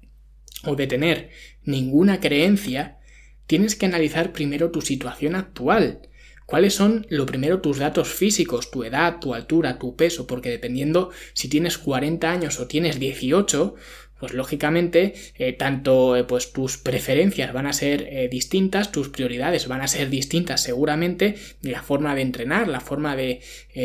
o 0.64 0.76
de 0.76 0.86
tener 0.86 1.30
ninguna 1.64 2.20
creencia, 2.20 2.98
tienes 3.46 3.76
que 3.76 3.86
analizar 3.86 4.32
primero 4.32 4.70
tu 4.70 4.80
situación 4.80 5.34
actual. 5.34 6.02
¿Cuáles 6.46 6.74
son, 6.74 7.06
lo 7.10 7.26
primero, 7.26 7.60
tus 7.60 7.78
datos 7.78 8.08
físicos, 8.08 8.70
tu 8.70 8.84
edad, 8.84 9.18
tu 9.18 9.34
altura, 9.34 9.78
tu 9.78 9.96
peso? 9.96 10.28
Porque 10.28 10.48
dependiendo 10.48 11.10
si 11.32 11.48
tienes 11.48 11.76
40 11.76 12.30
años 12.30 12.60
o 12.60 12.68
tienes 12.68 13.00
18, 13.00 13.74
pues 14.20 14.32
lógicamente 14.32 15.14
eh, 15.36 15.52
tanto 15.52 16.16
eh, 16.16 16.22
pues 16.24 16.52
tus 16.52 16.78
preferencias 16.78 17.52
van 17.52 17.66
a 17.66 17.72
ser 17.72 18.02
eh, 18.02 18.28
distintas, 18.28 18.92
tus 18.92 19.08
prioridades 19.08 19.66
van 19.66 19.82
a 19.82 19.88
ser 19.88 20.08
distintas 20.08 20.62
seguramente, 20.62 21.34
y 21.62 21.70
la 21.70 21.82
forma 21.82 22.14
de 22.14 22.22
entrenar, 22.22 22.68
la 22.68 22.80
forma 22.80 23.16
de 23.16 23.40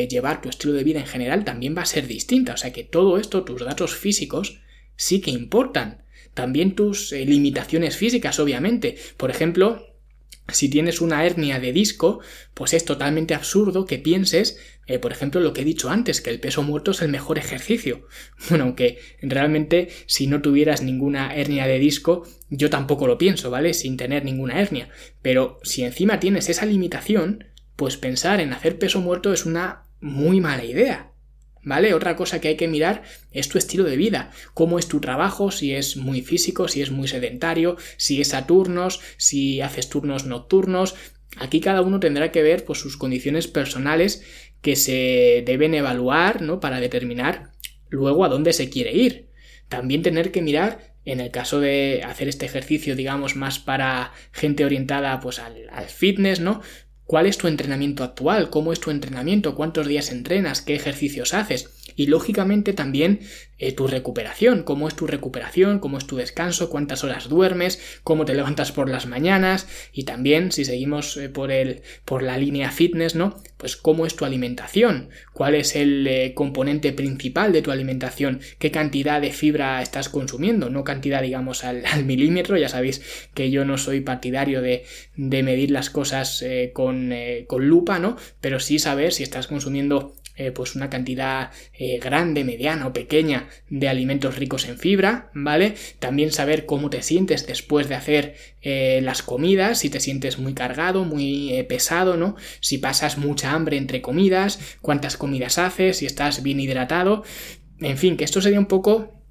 llevar 0.09 0.41
tu 0.41 0.49
estilo 0.49 0.73
de 0.73 0.83
vida 0.83 0.99
en 0.99 1.07
general 1.07 1.43
también 1.43 1.75
va 1.75 1.81
a 1.81 1.85
ser 1.85 2.07
distinta. 2.07 2.53
O 2.53 2.57
sea 2.57 2.71
que 2.71 2.83
todo 2.83 3.17
esto, 3.17 3.43
tus 3.43 3.65
datos 3.65 3.95
físicos, 3.95 4.61
sí 4.95 5.19
que 5.19 5.31
importan. 5.31 6.03
También 6.33 6.75
tus 6.75 7.11
limitaciones 7.11 7.97
físicas, 7.97 8.39
obviamente. 8.39 8.95
Por 9.17 9.31
ejemplo, 9.31 9.90
si 10.47 10.69
tienes 10.69 11.01
una 11.01 11.25
hernia 11.25 11.59
de 11.59 11.71
disco, 11.71 12.19
pues 12.53 12.73
es 12.73 12.85
totalmente 12.85 13.33
absurdo 13.33 13.85
que 13.85 13.99
pienses, 13.99 14.57
eh, 14.87 14.99
por 14.99 15.11
ejemplo, 15.11 15.39
lo 15.39 15.53
que 15.53 15.61
he 15.61 15.65
dicho 15.65 15.89
antes, 15.89 16.21
que 16.21 16.29
el 16.29 16.39
peso 16.39 16.63
muerto 16.63 16.91
es 16.91 17.01
el 17.01 17.09
mejor 17.09 17.37
ejercicio. 17.37 18.07
Bueno, 18.49 18.65
aunque 18.65 18.99
realmente 19.21 19.89
si 20.07 20.27
no 20.27 20.41
tuvieras 20.41 20.81
ninguna 20.81 21.35
hernia 21.35 21.67
de 21.67 21.79
disco, 21.79 22.27
yo 22.49 22.69
tampoco 22.69 23.07
lo 23.07 23.17
pienso, 23.17 23.49
¿vale? 23.49 23.73
Sin 23.73 23.97
tener 23.97 24.25
ninguna 24.25 24.59
hernia. 24.59 24.89
Pero 25.21 25.59
si 25.63 25.83
encima 25.83 26.19
tienes 26.19 26.49
esa 26.49 26.65
limitación, 26.65 27.45
pues 27.75 27.97
pensar 27.97 28.41
en 28.41 28.53
hacer 28.53 28.77
peso 28.77 28.99
muerto 28.99 29.31
es 29.31 29.45
una 29.45 29.83
muy 30.01 30.41
mala 30.41 30.65
idea. 30.65 31.10
¿Vale? 31.63 31.93
Otra 31.93 32.15
cosa 32.15 32.41
que 32.41 32.47
hay 32.47 32.57
que 32.57 32.67
mirar 32.67 33.03
es 33.31 33.47
tu 33.47 33.59
estilo 33.59 33.83
de 33.83 33.95
vida, 33.95 34.31
cómo 34.53 34.79
es 34.79 34.87
tu 34.87 34.99
trabajo, 34.99 35.51
si 35.51 35.73
es 35.73 35.95
muy 35.95 36.21
físico, 36.21 36.67
si 36.67 36.81
es 36.81 36.89
muy 36.89 37.07
sedentario, 37.07 37.77
si 37.97 38.19
es 38.19 38.33
a 38.33 38.47
turnos, 38.47 38.99
si 39.17 39.61
haces 39.61 39.89
turnos 39.89 40.25
nocturnos. 40.25 40.95
Aquí 41.37 41.61
cada 41.61 41.81
uno 41.81 41.99
tendrá 41.99 42.31
que 42.31 42.41
ver 42.41 42.65
pues, 42.65 42.79
sus 42.79 42.97
condiciones 42.97 43.47
personales 43.47 44.23
que 44.61 44.75
se 44.75 45.43
deben 45.45 45.75
evaluar 45.75 46.41
¿no? 46.41 46.59
para 46.59 46.79
determinar 46.79 47.51
luego 47.89 48.25
a 48.25 48.29
dónde 48.29 48.53
se 48.53 48.69
quiere 48.69 48.93
ir. 48.93 49.29
También 49.69 50.01
tener 50.01 50.31
que 50.31 50.41
mirar 50.41 50.95
en 51.05 51.19
el 51.19 51.31
caso 51.31 51.59
de 51.59 52.01
hacer 52.05 52.27
este 52.27 52.45
ejercicio, 52.45 52.95
digamos, 52.95 53.35
más 53.35 53.59
para 53.59 54.11
gente 54.31 54.65
orientada 54.65 55.19
pues 55.19 55.39
al, 55.39 55.67
al 55.71 55.85
fitness, 55.85 56.39
¿no? 56.39 56.61
¿Cuál 57.11 57.25
es 57.25 57.37
tu 57.37 57.49
entrenamiento 57.49 58.05
actual? 58.05 58.49
¿Cómo 58.49 58.71
es 58.71 58.79
tu 58.79 58.89
entrenamiento? 58.89 59.53
¿Cuántos 59.53 59.85
días 59.85 60.13
entrenas? 60.13 60.61
¿Qué 60.61 60.75
ejercicios 60.75 61.33
haces? 61.33 61.69
Y 61.95 62.07
lógicamente 62.07 62.73
también 62.73 63.19
eh, 63.61 63.73
tu 63.73 63.85
recuperación, 63.85 64.63
cómo 64.63 64.87
es 64.87 64.95
tu 64.95 65.05
recuperación, 65.05 65.77
cómo 65.77 65.99
es 65.99 66.07
tu 66.07 66.17
descanso, 66.17 66.71
cuántas 66.71 67.03
horas 67.03 67.29
duermes, 67.29 67.79
cómo 68.03 68.25
te 68.25 68.33
levantas 68.33 68.71
por 68.71 68.89
las 68.89 69.05
mañanas 69.05 69.67
y 69.93 70.03
también 70.03 70.51
si 70.51 70.65
seguimos 70.65 71.15
eh, 71.17 71.29
por 71.29 71.51
el 71.51 71.83
por 72.03 72.23
la 72.23 72.39
línea 72.39 72.71
fitness, 72.71 73.13
¿no? 73.13 73.39
Pues 73.57 73.77
cómo 73.77 74.07
es 74.07 74.15
tu 74.15 74.25
alimentación, 74.25 75.11
cuál 75.31 75.53
es 75.53 75.75
el 75.75 76.07
eh, 76.07 76.33
componente 76.33 76.91
principal 76.91 77.53
de 77.53 77.61
tu 77.61 77.69
alimentación, 77.69 78.41
qué 78.57 78.71
cantidad 78.71 79.21
de 79.21 79.31
fibra 79.31 79.83
estás 79.83 80.09
consumiendo, 80.09 80.71
no 80.71 80.83
cantidad 80.83 81.21
digamos 81.21 81.63
al, 81.63 81.83
milímetro, 82.03 82.57
ya 82.57 82.67
sabéis 82.67 83.29
que 83.35 83.51
yo 83.51 83.63
no 83.63 83.77
soy 83.77 84.01
partidario 84.01 84.63
de, 84.63 84.85
de 85.15 85.43
medir 85.43 85.69
las 85.69 85.91
cosas 85.91 86.43
con, 86.73 87.13
con 87.45 87.67
lupa, 87.67 87.99
¿no? 87.99 88.17
Pero 88.41 88.59
sí 88.59 88.79
saber 88.79 89.13
si 89.13 89.21
estás 89.21 89.45
consumiendo 89.45 90.15
eh, 90.41 90.51
pues 90.51 90.75
una 90.75 90.89
cantidad 90.89 91.51
eh, 91.73 91.99
grande, 91.99 92.43
mediana 92.43 92.87
o 92.87 92.93
pequeña 92.93 93.47
de 93.69 93.87
alimentos 93.87 94.37
ricos 94.37 94.67
en 94.67 94.79
fibra, 94.79 95.29
¿vale? 95.35 95.75
También 95.99 96.31
saber 96.31 96.65
cómo 96.65 96.89
te 96.89 97.03
sientes 97.03 97.45
después 97.45 97.87
de 97.87 97.95
hacer 97.95 98.35
eh, 98.61 99.01
las 99.03 99.21
comidas, 99.21 99.77
si 99.79 99.91
te 99.91 99.99
sientes 99.99 100.39
muy 100.39 100.55
cargado, 100.55 101.05
muy 101.05 101.63
pesado, 101.69 102.17
¿no? 102.17 102.35
Si 102.59 102.79
pasas 102.79 103.19
mucha 103.19 103.51
hambre 103.51 103.77
entre 103.77 104.01
comidas, 104.01 104.59
cuántas 104.81 105.15
comidas 105.15 105.59
haces, 105.59 105.97
si 105.97 106.07
estás 106.07 106.41
bien 106.41 106.59
hidratado, 106.59 107.23
en 107.79 107.97
fin, 107.97 108.17
que 108.17 108.23
esto 108.23 108.41
sería 108.41 108.59
un 108.59 108.65
poco 108.65 109.21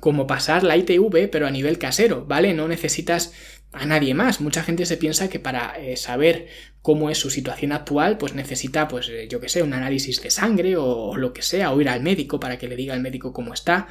como 0.00 0.26
pasar 0.26 0.64
la 0.64 0.76
ITV 0.76 1.30
pero 1.30 1.46
a 1.46 1.50
nivel 1.50 1.78
casero, 1.78 2.24
¿vale? 2.26 2.52
No 2.52 2.68
necesitas 2.68 3.32
a 3.72 3.86
nadie 3.86 4.14
más. 4.14 4.40
Mucha 4.40 4.62
gente 4.62 4.86
se 4.86 4.96
piensa 4.96 5.28
que 5.28 5.38
para 5.38 5.74
saber 5.96 6.46
cómo 6.82 7.10
es 7.10 7.18
su 7.18 7.30
situación 7.30 7.72
actual, 7.72 8.16
pues 8.16 8.34
necesita, 8.34 8.88
pues 8.88 9.08
eh, 9.08 9.28
yo 9.28 9.40
que 9.40 9.48
sé, 9.48 9.62
un 9.62 9.74
análisis 9.74 10.22
de 10.22 10.30
sangre 10.30 10.76
o, 10.76 11.16
lo 11.16 11.32
que 11.32 11.42
sea, 11.42 11.72
o 11.72 11.80
ir 11.80 11.88
al 11.88 12.02
médico 12.02 12.40
para 12.40 12.58
que 12.58 12.68
le 12.68 12.76
diga 12.76 12.94
al 12.94 13.02
médico 13.02 13.32
cómo 13.32 13.52
está. 13.52 13.88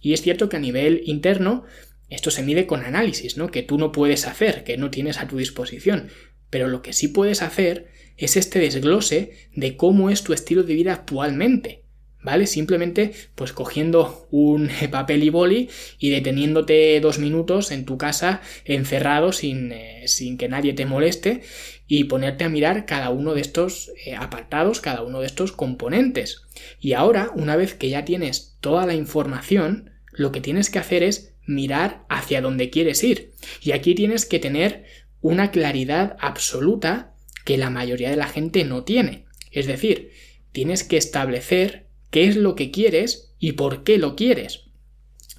Y 0.00 0.14
es 0.14 0.22
cierto 0.22 0.48
que 0.48 0.56
a 0.56 0.60
nivel 0.60 1.02
interno 1.04 1.64
esto 2.08 2.30
se 2.30 2.42
mide 2.42 2.66
con 2.66 2.84
análisis, 2.84 3.36
¿no? 3.36 3.52
Que 3.52 3.62
tú 3.62 3.78
no 3.78 3.92
puedes 3.92 4.26
hacer, 4.26 4.64
que 4.64 4.76
no 4.76 4.90
tienes 4.90 5.18
a 5.18 5.28
tu 5.28 5.36
disposición. 5.36 6.08
Pero 6.50 6.66
lo 6.66 6.82
que 6.82 6.92
sí 6.92 7.06
puedes 7.08 7.42
hacer 7.42 7.92
es 8.16 8.36
este 8.36 8.58
desglose 8.58 9.48
de 9.54 9.76
cómo 9.76 10.10
es 10.10 10.24
tu 10.24 10.32
estilo 10.32 10.64
de 10.64 10.74
vida 10.74 10.92
actualmente. 10.92 11.79
¿Vale? 12.22 12.46
Simplemente 12.46 13.12
pues 13.34 13.52
cogiendo 13.52 14.26
un 14.30 14.70
papel 14.90 15.22
y 15.22 15.30
boli 15.30 15.68
y 15.98 16.10
deteniéndote 16.10 17.00
dos 17.00 17.18
minutos 17.18 17.70
en 17.70 17.84
tu 17.84 17.98
casa 17.98 18.40
encerrado 18.64 19.32
sin, 19.32 19.72
eh, 19.72 20.02
sin 20.06 20.38
que 20.38 20.48
nadie 20.48 20.72
te 20.72 20.86
moleste 20.86 21.42
y 21.86 22.04
ponerte 22.04 22.44
a 22.44 22.48
mirar 22.48 22.86
cada 22.86 23.10
uno 23.10 23.34
de 23.34 23.40
estos 23.40 23.90
eh, 24.06 24.14
apartados, 24.14 24.80
cada 24.80 25.02
uno 25.02 25.20
de 25.20 25.26
estos 25.26 25.52
componentes. 25.52 26.42
Y 26.80 26.92
ahora, 26.92 27.30
una 27.34 27.56
vez 27.56 27.74
que 27.74 27.88
ya 27.88 28.04
tienes 28.04 28.56
toda 28.60 28.86
la 28.86 28.94
información, 28.94 29.90
lo 30.12 30.32
que 30.32 30.40
tienes 30.40 30.70
que 30.70 30.78
hacer 30.78 31.02
es 31.02 31.34
mirar 31.46 32.04
hacia 32.08 32.40
dónde 32.40 32.70
quieres 32.70 33.02
ir. 33.02 33.32
Y 33.60 33.72
aquí 33.72 33.94
tienes 33.94 34.24
que 34.24 34.38
tener 34.38 34.84
una 35.20 35.50
claridad 35.50 36.16
absoluta 36.20 37.14
que 37.44 37.58
la 37.58 37.70
mayoría 37.70 38.10
de 38.10 38.16
la 38.16 38.28
gente 38.28 38.64
no 38.64 38.84
tiene. 38.84 39.26
Es 39.50 39.66
decir, 39.66 40.12
tienes 40.52 40.84
que 40.84 40.96
establecer 40.96 41.89
qué 42.10 42.28
es 42.28 42.36
lo 42.36 42.54
que 42.54 42.70
quieres 42.70 43.34
y 43.38 43.52
por 43.52 43.84
qué 43.84 43.98
lo 43.98 44.16
quieres. 44.16 44.70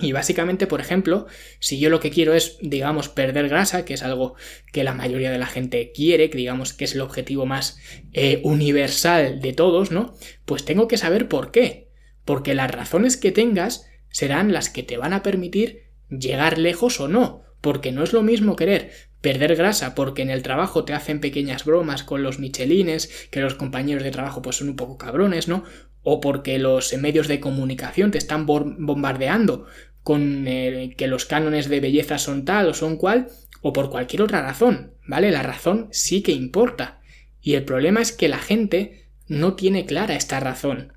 Y 0.01 0.13
básicamente, 0.13 0.65
por 0.65 0.81
ejemplo, 0.81 1.27
si 1.59 1.79
yo 1.79 1.89
lo 1.89 1.99
que 1.99 2.09
quiero 2.09 2.33
es, 2.33 2.57
digamos, 2.61 3.07
perder 3.07 3.49
grasa, 3.49 3.85
que 3.85 3.93
es 3.93 4.01
algo 4.01 4.33
que 4.73 4.83
la 4.83 4.95
mayoría 4.95 5.31
de 5.31 5.37
la 5.37 5.45
gente 5.45 5.91
quiere, 5.91 6.29
que 6.31 6.39
digamos 6.39 6.73
que 6.73 6.85
es 6.85 6.95
el 6.95 7.01
objetivo 7.01 7.45
más 7.45 7.77
eh, 8.13 8.41
universal 8.43 9.39
de 9.41 9.53
todos, 9.53 9.91
¿no? 9.91 10.15
Pues 10.45 10.65
tengo 10.65 10.87
que 10.87 10.97
saber 10.97 11.27
por 11.27 11.51
qué. 11.51 11.89
Porque 12.25 12.55
las 12.55 12.71
razones 12.71 13.15
que 13.15 13.31
tengas 13.31 13.85
serán 14.09 14.51
las 14.51 14.69
que 14.69 14.83
te 14.83 14.97
van 14.97 15.13
a 15.13 15.21
permitir 15.21 15.83
llegar 16.09 16.57
lejos 16.57 16.99
o 16.99 17.07
no. 17.07 17.43
Porque 17.61 17.91
no 17.91 18.03
es 18.03 18.11
lo 18.11 18.23
mismo 18.23 18.55
querer 18.55 18.91
perder 19.21 19.55
grasa 19.55 19.93
porque 19.93 20.23
en 20.23 20.31
el 20.31 20.41
trabajo 20.41 20.83
te 20.83 20.93
hacen 20.93 21.21
pequeñas 21.21 21.63
bromas 21.63 22.03
con 22.03 22.23
los 22.23 22.39
michelines, 22.39 23.27
que 23.29 23.39
los 23.39 23.53
compañeros 23.53 24.03
de 24.03 24.11
trabajo 24.11 24.41
pues 24.41 24.57
son 24.57 24.69
un 24.69 24.75
poco 24.75 24.97
cabrones, 24.97 25.47
¿no? 25.47 25.63
O 26.03 26.19
porque 26.19 26.57
los 26.59 26.93
medios 26.97 27.27
de 27.27 27.39
comunicación 27.39 28.11
te 28.11 28.17
están 28.17 28.45
bombardeando 28.45 29.65
con 30.03 30.47
eh, 30.47 30.95
que 30.97 31.07
los 31.07 31.25
cánones 31.25 31.69
de 31.69 31.79
belleza 31.79 32.17
son 32.17 32.43
tal 32.45 32.69
o 32.69 32.73
son 32.73 32.97
cual, 32.97 33.27
o 33.61 33.73
por 33.73 33.89
cualquier 33.89 34.23
otra 34.23 34.41
razón, 34.41 34.93
¿vale? 35.05 35.31
La 35.31 35.43
razón 35.43 35.87
sí 35.91 36.23
que 36.23 36.31
importa. 36.31 37.01
Y 37.41 37.53
el 37.53 37.63
problema 37.63 38.01
es 38.01 38.11
que 38.11 38.27
la 38.27 38.39
gente 38.39 39.09
no 39.27 39.55
tiene 39.55 39.85
clara 39.85 40.15
esta 40.15 40.39
razón. 40.39 40.93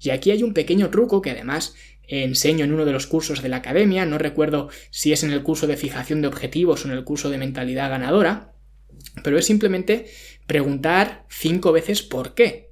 Y 0.00 0.10
aquí 0.10 0.30
hay 0.30 0.42
un 0.42 0.54
pequeño 0.54 0.90
truco 0.90 1.22
que 1.22 1.30
además 1.30 1.74
enseño 2.08 2.64
en 2.64 2.72
uno 2.72 2.84
de 2.84 2.92
los 2.92 3.06
cursos 3.06 3.42
de 3.42 3.48
la 3.48 3.58
academia, 3.58 4.06
no 4.06 4.18
recuerdo 4.18 4.70
si 4.90 5.12
es 5.12 5.22
en 5.22 5.30
el 5.30 5.42
curso 5.42 5.66
de 5.66 5.76
fijación 5.76 6.22
de 6.22 6.28
objetivos 6.28 6.84
o 6.84 6.88
en 6.88 6.94
el 6.94 7.04
curso 7.04 7.30
de 7.30 7.38
mentalidad 7.38 7.90
ganadora, 7.90 8.54
pero 9.22 9.38
es 9.38 9.44
simplemente 9.46 10.06
preguntar 10.46 11.26
cinco 11.28 11.72
veces 11.72 12.02
por 12.02 12.34
qué 12.34 12.67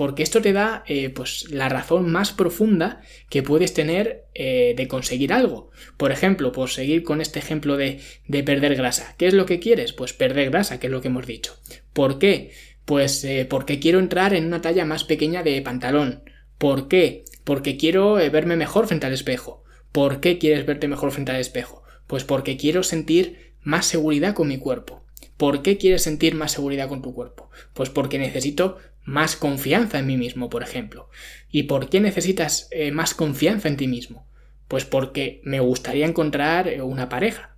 porque 0.00 0.22
esto 0.22 0.40
te 0.40 0.54
da 0.54 0.82
eh, 0.86 1.10
pues 1.10 1.50
la 1.50 1.68
razón 1.68 2.10
más 2.10 2.32
profunda 2.32 3.02
que 3.28 3.42
puedes 3.42 3.74
tener 3.74 4.24
eh, 4.32 4.72
de 4.74 4.88
conseguir 4.88 5.30
algo. 5.30 5.72
Por 5.98 6.10
ejemplo, 6.10 6.52
por 6.52 6.70
seguir 6.70 7.02
con 7.02 7.20
este 7.20 7.38
ejemplo 7.38 7.76
de, 7.76 8.00
de, 8.26 8.42
perder 8.42 8.76
grasa. 8.76 9.14
¿Qué 9.18 9.26
es 9.26 9.34
lo 9.34 9.44
que 9.44 9.60
quieres? 9.60 9.92
Pues 9.92 10.14
perder 10.14 10.48
grasa, 10.48 10.80
que 10.80 10.86
es 10.86 10.90
lo 10.90 11.02
que 11.02 11.08
hemos 11.08 11.26
dicho. 11.26 11.54
¿Por 11.92 12.18
qué? 12.18 12.52
Pues 12.86 13.22
eh, 13.24 13.46
porque 13.46 13.78
quiero 13.78 13.98
entrar 13.98 14.32
en 14.32 14.46
una 14.46 14.62
talla 14.62 14.86
más 14.86 15.04
pequeña 15.04 15.42
de 15.42 15.60
pantalón. 15.60 16.22
¿Por 16.56 16.88
qué? 16.88 17.26
Porque 17.44 17.76
quiero 17.76 18.14
verme 18.14 18.56
mejor 18.56 18.86
frente 18.86 19.04
al 19.06 19.12
espejo. 19.12 19.64
¿Por 19.92 20.20
qué 20.20 20.38
quieres 20.38 20.64
verte 20.64 20.88
mejor 20.88 21.12
frente 21.12 21.32
al 21.32 21.40
espejo? 21.42 21.82
Pues 22.06 22.24
porque 22.24 22.56
quiero 22.56 22.84
sentir 22.84 23.52
más 23.60 23.84
seguridad 23.84 24.32
con 24.32 24.48
mi 24.48 24.56
cuerpo. 24.56 25.04
¿Por 25.40 25.62
qué 25.62 25.78
quieres 25.78 26.02
sentir 26.02 26.34
más 26.34 26.52
seguridad 26.52 26.90
con 26.90 27.00
tu 27.00 27.14
cuerpo? 27.14 27.48
Pues 27.72 27.88
porque 27.88 28.18
necesito 28.18 28.76
más 29.04 29.36
confianza 29.36 29.98
en 29.98 30.06
mí 30.06 30.18
mismo, 30.18 30.50
por 30.50 30.62
ejemplo. 30.62 31.08
¿Y 31.50 31.62
por 31.62 31.88
qué 31.88 31.98
necesitas 31.98 32.68
eh, 32.72 32.92
más 32.92 33.14
confianza 33.14 33.68
en 33.68 33.78
ti 33.78 33.88
mismo? 33.88 34.26
Pues 34.68 34.84
porque 34.84 35.40
me 35.42 35.60
gustaría 35.60 36.04
encontrar 36.04 36.68
eh, 36.68 36.82
una 36.82 37.08
pareja. 37.08 37.56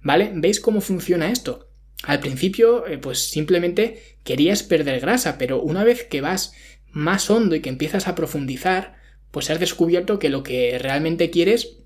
¿Vale? 0.00 0.30
¿Veis 0.34 0.60
cómo 0.60 0.80
funciona 0.80 1.30
esto? 1.30 1.68
Al 2.04 2.20
principio, 2.20 2.86
eh, 2.86 2.96
pues 2.96 3.28
simplemente 3.28 4.16
querías 4.24 4.62
perder 4.62 5.00
grasa, 5.00 5.36
pero 5.36 5.60
una 5.60 5.84
vez 5.84 6.04
que 6.04 6.22
vas 6.22 6.54
más 6.90 7.28
hondo 7.28 7.54
y 7.54 7.60
que 7.60 7.68
empiezas 7.68 8.08
a 8.08 8.14
profundizar, 8.14 8.96
pues 9.30 9.50
has 9.50 9.60
descubierto 9.60 10.18
que 10.18 10.30
lo 10.30 10.42
que 10.42 10.78
realmente 10.78 11.28
quieres 11.28 11.80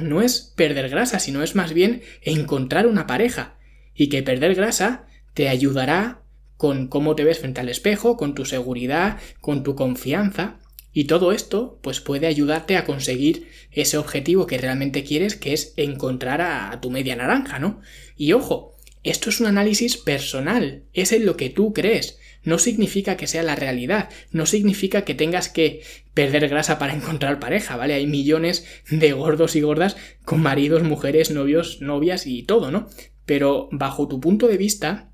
no 0.00 0.22
es 0.22 0.40
perder 0.56 0.88
grasa, 0.88 1.18
sino 1.18 1.42
es 1.42 1.54
más 1.56 1.74
bien 1.74 2.00
encontrar 2.22 2.86
una 2.86 3.06
pareja. 3.06 3.58
Y 3.94 4.08
que 4.08 4.22
perder 4.22 4.54
grasa 4.54 5.06
te 5.34 5.48
ayudará 5.48 6.22
con 6.56 6.86
cómo 6.86 7.16
te 7.16 7.24
ves 7.24 7.40
frente 7.40 7.60
al 7.60 7.68
espejo, 7.68 8.16
con 8.16 8.34
tu 8.34 8.44
seguridad, 8.44 9.18
con 9.40 9.64
tu 9.64 9.74
confianza. 9.74 10.60
Y 10.92 11.04
todo 11.04 11.32
esto, 11.32 11.80
pues 11.82 12.00
puede 12.00 12.26
ayudarte 12.26 12.76
a 12.76 12.84
conseguir 12.84 13.48
ese 13.72 13.96
objetivo 13.96 14.46
que 14.46 14.58
realmente 14.58 15.02
quieres, 15.02 15.34
que 15.34 15.54
es 15.54 15.74
encontrar 15.76 16.40
a, 16.40 16.78
tu 16.80 16.90
media 16.90 17.16
naranja, 17.16 17.58
¿no? 17.58 17.80
Y 18.16 18.34
ojo, 18.34 18.76
esto 19.02 19.30
es 19.30 19.40
un 19.40 19.46
análisis 19.46 19.96
personal, 19.96 20.84
es 20.92 21.10
en 21.10 21.26
lo 21.26 21.36
que 21.36 21.50
tú 21.50 21.72
crees. 21.72 22.20
No 22.44 22.58
significa 22.58 23.16
que 23.16 23.26
sea 23.26 23.42
la 23.42 23.56
realidad, 23.56 24.10
no 24.30 24.46
significa 24.46 25.04
que 25.04 25.14
tengas 25.14 25.48
que 25.48 25.82
perder 26.14 26.48
grasa 26.48 26.78
para 26.78 26.94
encontrar 26.96 27.40
pareja, 27.40 27.76
¿vale? 27.76 27.94
Hay 27.94 28.06
millones 28.06 28.66
de 28.88 29.12
gordos 29.12 29.56
y 29.56 29.62
gordas 29.62 29.96
con 30.24 30.40
maridos, 30.42 30.84
mujeres, 30.84 31.32
novios, 31.32 31.80
novias 31.80 32.26
y 32.26 32.44
todo, 32.44 32.70
¿no? 32.70 32.88
Pero 33.26 33.68
bajo 33.72 34.08
tu 34.08 34.20
punto 34.20 34.48
de 34.48 34.56
vista, 34.56 35.12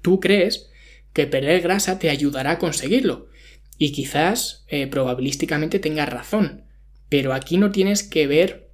Tú 0.00 0.20
crees 0.20 0.70
que 1.12 1.26
perder 1.26 1.60
grasa 1.60 1.98
te 1.98 2.08
ayudará 2.08 2.52
a 2.52 2.58
conseguirlo. 2.58 3.28
Y 3.76 3.92
quizás 3.92 4.64
eh, 4.68 4.86
probabilísticamente 4.86 5.78
tengas 5.78 6.08
razón. 6.08 6.64
Pero 7.08 7.34
aquí 7.34 7.58
no 7.58 7.70
tienes 7.70 8.02
que 8.02 8.26
ver 8.26 8.70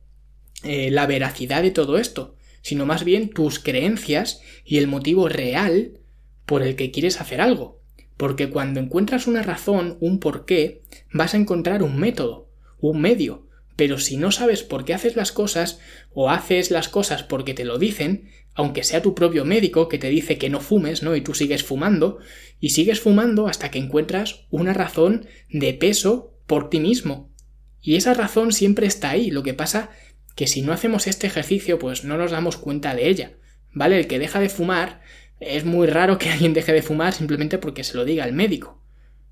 eh, 0.63 0.91
la 0.91 1.07
veracidad 1.07 1.63
de 1.63 1.71
todo 1.71 1.99
esto, 1.99 2.37
sino 2.63 2.87
más 2.87 3.05
bien 3.05 3.31
tus 3.31 3.59
creencias 3.59 4.41
y 4.65 4.79
el 4.79 4.87
motivo 4.87 5.29
real 5.29 5.99
por 6.47 6.63
el 6.63 6.77
que 6.77 6.91
quieres 6.91 7.21
hacer 7.21 7.41
algo. 7.41 7.81
Porque 8.17 8.51
cuando 8.51 8.81
encuentras 8.81 9.27
una 9.27 9.43
razón, 9.43 9.97
un 10.01 10.21
porqué, 10.21 10.83
vas 11.13 11.35
a 11.35 11.37
encontrar 11.37 11.83
un 11.83 11.99
método, 11.99 12.49
un 12.81 13.01
medio, 13.01 13.47
pero 13.77 13.99
si 13.99 14.17
no 14.17 14.33
sabes 14.33 14.65
por 14.65 14.85
qué 14.85 14.93
haces 14.93 15.15
las 15.15 15.31
cosas 15.31 15.79
o 16.13 16.31
haces 16.31 16.73
las 16.73 16.89
cosas 16.89 17.23
porque 17.23 17.55
te 17.55 17.65
lo 17.65 17.79
dicen, 17.79 18.29
aunque 18.59 18.83
sea 18.83 19.03
tu 19.03 19.15
propio 19.15 19.45
médico 19.45 19.89
que 19.89 19.99
te 19.99 20.09
dice 20.09 20.37
que 20.37 20.51
no 20.51 20.59
fumes, 20.59 21.05
¿no? 21.05 21.15
Y 21.15 21.21
tú 21.21 21.33
sigues 21.33 21.63
fumando, 21.63 22.19
y 22.59 22.71
sigues 22.71 22.99
fumando 22.99 23.47
hasta 23.47 23.71
que 23.71 23.79
encuentras 23.79 24.47
una 24.51 24.75
razón 24.75 25.29
de 25.49 25.75
peso 25.75 26.35
por 26.49 26.69
ti 26.69 26.81
mismo. 26.81 27.33
Y 27.81 27.95
esa 27.95 28.15
razón 28.15 28.51
siempre 28.51 28.89
está 28.89 29.11
ahí, 29.11 29.31
lo 29.31 29.45
que 29.45 29.55
pasa 29.55 29.91
que 30.35 30.49
si 30.49 30.63
no 30.63 30.73
hacemos 30.73 31.07
este 31.07 31.29
ejercicio, 31.29 31.79
pues 31.79 32.03
no 32.03 32.19
nos 32.19 32.33
damos 32.33 32.57
cuenta 32.57 32.97
de 32.97 33.09
ella. 33.09 33.39
¿Vale? 33.75 33.97
El 33.97 34.09
que 34.09 34.19
deja 34.19 34.41
de 34.41 34.49
fumar, 34.49 35.03
es 35.39 35.65
muy 35.65 35.87
raro 35.87 36.19
que 36.19 36.29
alguien 36.33 36.53
deje 36.53 36.73
de 36.73 36.83
fumar 36.83 37.13
simplemente 37.13 37.59
porque 37.59 37.85
se 37.85 37.97
lo 37.97 38.05
diga 38.05 38.25
el 38.25 38.33
médico. 38.33 38.83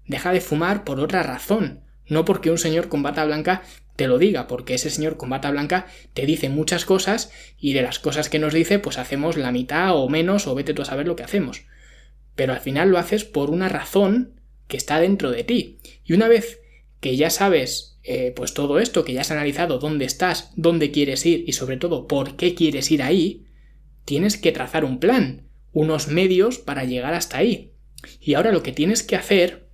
Deja 0.07 0.33
de 0.33 0.41
fumar 0.41 0.85
por 0.85 1.01
otra 1.01 1.25
razón, 1.25 1.83
no 2.09 2.25
porque 2.25 2.51
un 2.51 2.59
señor 2.59 2.89
con 2.89 3.03
bata 3.03 3.25
blanca 3.25 3.63
te 3.97 4.07
lo 4.07 4.19
diga, 4.19 4.47
porque 4.47 4.75
ese 4.75 4.91
señor 4.91 5.17
con 5.17 5.31
bata 5.31 5.51
blanca 5.51 5.87
te 6.15 6.27
dice 6.27 6.49
muchas 6.49 6.85
cosas 6.85 7.33
y 7.59 7.73
de 7.73 7.83
las 7.83 7.99
cosas 7.99 8.29
que 8.29 8.39
nos 8.39 8.53
dice 8.53 8.79
pues 8.79 8.99
hacemos 8.99 9.37
la 9.37 9.53
mitad 9.53 9.97
o 9.97 10.09
menos 10.09 10.47
o 10.47 10.55
vete 10.55 10.75
tú 10.75 10.83
a 10.83 10.87
saber 10.87 11.07
lo 11.07 11.17
que 11.17 11.25
hacemos. 11.25 11.63
Pero 12.35 12.53
al 12.53 12.61
final 12.61 12.91
lo 12.91 12.99
haces 12.99 13.25
por 13.25 13.51
una 13.51 13.69
razón 13.69 14.41
que 14.69 14.77
está 14.77 15.01
dentro 15.01 15.31
de 15.31 15.45
ti. 15.45 15.79
Y 16.05 16.13
una 16.13 16.29
vez 16.29 16.61
que 17.01 17.17
ya 17.17 17.31
sabes 17.31 17.99
eh, 18.03 18.33
pues 18.37 18.55
todo 18.55 18.79
esto, 18.79 19.05
que 19.05 19.15
ya 19.15 19.23
has 19.23 19.31
analizado 19.33 19.79
dónde 19.79 20.05
estás, 20.05 20.53
dónde 20.55 20.93
quieres 20.93 21.27
ir 21.27 21.45
y 21.47 21.53
sobre 21.55 21.77
todo 21.77 22.07
por 22.07 22.37
qué 22.37 22.55
quieres 22.55 22.91
ir 22.93 23.03
ahí, 23.03 23.47
tienes 24.05 24.37
que 24.37 24.53
trazar 24.53 24.85
un 24.85 25.01
plan, 25.01 25.49
unos 25.73 26.07
medios 26.07 26.59
para 26.59 26.85
llegar 26.85 27.15
hasta 27.15 27.39
ahí. 27.39 27.73
Y 28.21 28.35
ahora 28.35 28.53
lo 28.53 28.63
que 28.63 28.73
tienes 28.73 29.03
que 29.03 29.17
hacer 29.17 29.69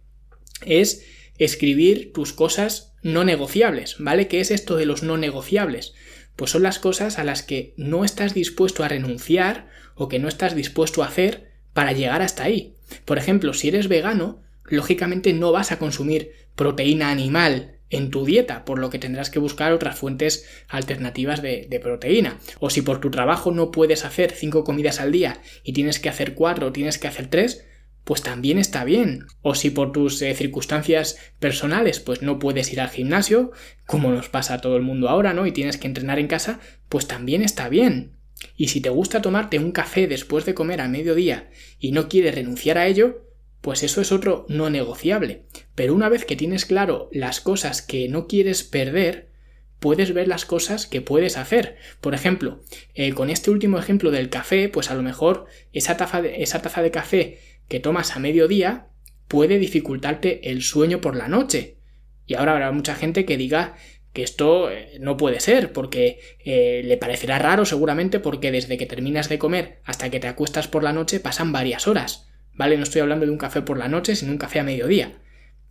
es 0.64 1.04
escribir 1.44 2.12
tus 2.12 2.32
cosas 2.32 2.94
no 3.02 3.24
negociables, 3.24 3.96
¿vale? 3.98 4.28
¿Qué 4.28 4.40
es 4.40 4.50
esto 4.50 4.76
de 4.76 4.86
los 4.86 5.02
no 5.02 5.16
negociables? 5.16 5.94
Pues 6.36 6.50
son 6.50 6.62
las 6.62 6.78
cosas 6.78 7.18
a 7.18 7.24
las 7.24 7.42
que 7.42 7.74
no 7.76 8.04
estás 8.04 8.34
dispuesto 8.34 8.84
a 8.84 8.88
renunciar 8.88 9.68
o 9.94 10.08
que 10.08 10.18
no 10.18 10.28
estás 10.28 10.54
dispuesto 10.54 11.02
a 11.02 11.06
hacer 11.06 11.52
para 11.72 11.92
llegar 11.92 12.22
hasta 12.22 12.44
ahí. 12.44 12.74
Por 13.04 13.18
ejemplo, 13.18 13.54
si 13.54 13.68
eres 13.68 13.88
vegano, 13.88 14.42
lógicamente 14.64 15.32
no 15.32 15.52
vas 15.52 15.72
a 15.72 15.78
consumir 15.78 16.32
proteína 16.54 17.10
animal 17.10 17.78
en 17.92 18.10
tu 18.10 18.24
dieta, 18.24 18.64
por 18.64 18.78
lo 18.78 18.88
que 18.88 18.98
tendrás 18.98 19.28
que 19.28 19.38
buscar 19.38 19.72
otras 19.72 19.98
fuentes 19.98 20.46
alternativas 20.68 21.42
de, 21.42 21.80
proteína. 21.82 22.38
O 22.58 22.70
si 22.70 22.80
por 22.80 23.00
tu 23.00 23.10
trabajo 23.10 23.52
no 23.52 23.70
puedes 23.70 24.04
hacer 24.06 24.32
cinco 24.32 24.64
comidas 24.64 24.98
al 24.98 25.12
día 25.12 25.42
y 25.62 25.74
tienes 25.74 26.00
que 26.00 26.08
hacer 26.08 26.34
cuatro 26.34 26.68
o 26.68 26.72
tienes 26.72 26.98
que 26.98 27.06
hacer 27.06 27.28
tres, 27.28 27.66
pues 28.04 28.22
también 28.22 28.58
está 28.58 28.84
bien. 28.84 29.26
O 29.42 29.54
si 29.54 29.70
por 29.70 29.92
tus 29.92 30.20
eh, 30.22 30.34
circunstancias 30.34 31.18
personales 31.38 32.00
pues 32.00 32.22
no 32.22 32.38
puedes 32.38 32.72
ir 32.72 32.80
al 32.80 32.90
gimnasio, 32.90 33.52
como 33.86 34.10
nos 34.10 34.28
pasa 34.28 34.54
a 34.54 34.60
todo 34.60 34.76
el 34.76 34.82
mundo 34.82 35.08
ahora, 35.08 35.32
¿no? 35.32 35.46
Y 35.46 35.52
tienes 35.52 35.76
que 35.76 35.86
entrenar 35.86 36.18
en 36.18 36.28
casa, 36.28 36.60
pues 36.88 37.06
también 37.06 37.42
está 37.42 37.68
bien. 37.68 38.12
Y 38.56 38.68
si 38.68 38.80
te 38.80 38.90
gusta 38.90 39.22
tomarte 39.22 39.58
un 39.58 39.72
café 39.72 40.06
después 40.06 40.44
de 40.44 40.54
comer 40.54 40.80
a 40.80 40.88
mediodía 40.88 41.50
y 41.78 41.92
no 41.92 42.08
quieres 42.08 42.34
renunciar 42.34 42.78
a 42.78 42.86
ello, 42.86 43.28
pues 43.60 43.84
eso 43.84 44.00
es 44.00 44.10
otro 44.10 44.44
no 44.48 44.70
negociable. 44.70 45.44
Pero 45.74 45.94
una 45.94 46.08
vez 46.08 46.24
que 46.24 46.36
tienes 46.36 46.66
claro 46.66 47.08
las 47.12 47.40
cosas 47.40 47.82
que 47.82 48.08
no 48.08 48.26
quieres 48.26 48.64
perder, 48.64 49.30
puedes 49.78 50.14
ver 50.14 50.28
las 50.28 50.44
cosas 50.44 50.86
que 50.86 51.00
puedes 51.00 51.36
hacer. 51.36 51.76
Por 52.00 52.14
ejemplo, 52.14 52.62
eh, 52.94 53.12
con 53.12 53.30
este 53.30 53.50
último 53.50 53.78
ejemplo 53.78 54.10
del 54.10 54.30
café, 54.30 54.68
pues 54.68 54.90
a 54.90 54.94
lo 54.94 55.02
mejor 55.02 55.46
esa 55.72 55.96
taza 55.96 56.22
de, 56.22 56.42
esa 56.42 56.62
taza 56.62 56.82
de 56.82 56.90
café 56.90 57.40
que 57.68 57.80
tomas 57.80 58.16
a 58.16 58.20
mediodía 58.20 58.88
puede 59.28 59.58
dificultarte 59.58 60.50
el 60.50 60.62
sueño 60.62 61.00
por 61.00 61.16
la 61.16 61.28
noche. 61.28 61.78
Y 62.26 62.34
ahora 62.34 62.52
habrá 62.52 62.72
mucha 62.72 62.94
gente 62.94 63.24
que 63.24 63.36
diga 63.36 63.74
que 64.12 64.22
esto 64.22 64.70
eh, 64.70 64.98
no 65.00 65.16
puede 65.16 65.40
ser, 65.40 65.72
porque 65.72 66.20
eh, 66.44 66.82
le 66.84 66.96
parecerá 66.98 67.38
raro 67.38 67.64
seguramente 67.64 68.20
porque 68.20 68.52
desde 68.52 68.76
que 68.76 68.86
terminas 68.86 69.28
de 69.28 69.38
comer 69.38 69.80
hasta 69.84 70.10
que 70.10 70.20
te 70.20 70.28
acuestas 70.28 70.68
por 70.68 70.82
la 70.82 70.92
noche 70.92 71.20
pasan 71.20 71.52
varias 71.52 71.88
horas. 71.88 72.28
¿vale? 72.54 72.76
No 72.76 72.82
estoy 72.82 73.00
hablando 73.00 73.26
de 73.26 73.32
un 73.32 73.38
café 73.38 73.62
por 73.62 73.78
la 73.78 73.88
noche, 73.88 74.14
sino 74.16 74.32
un 74.32 74.38
café 74.38 74.60
a 74.60 74.64
mediodía. 74.64 75.18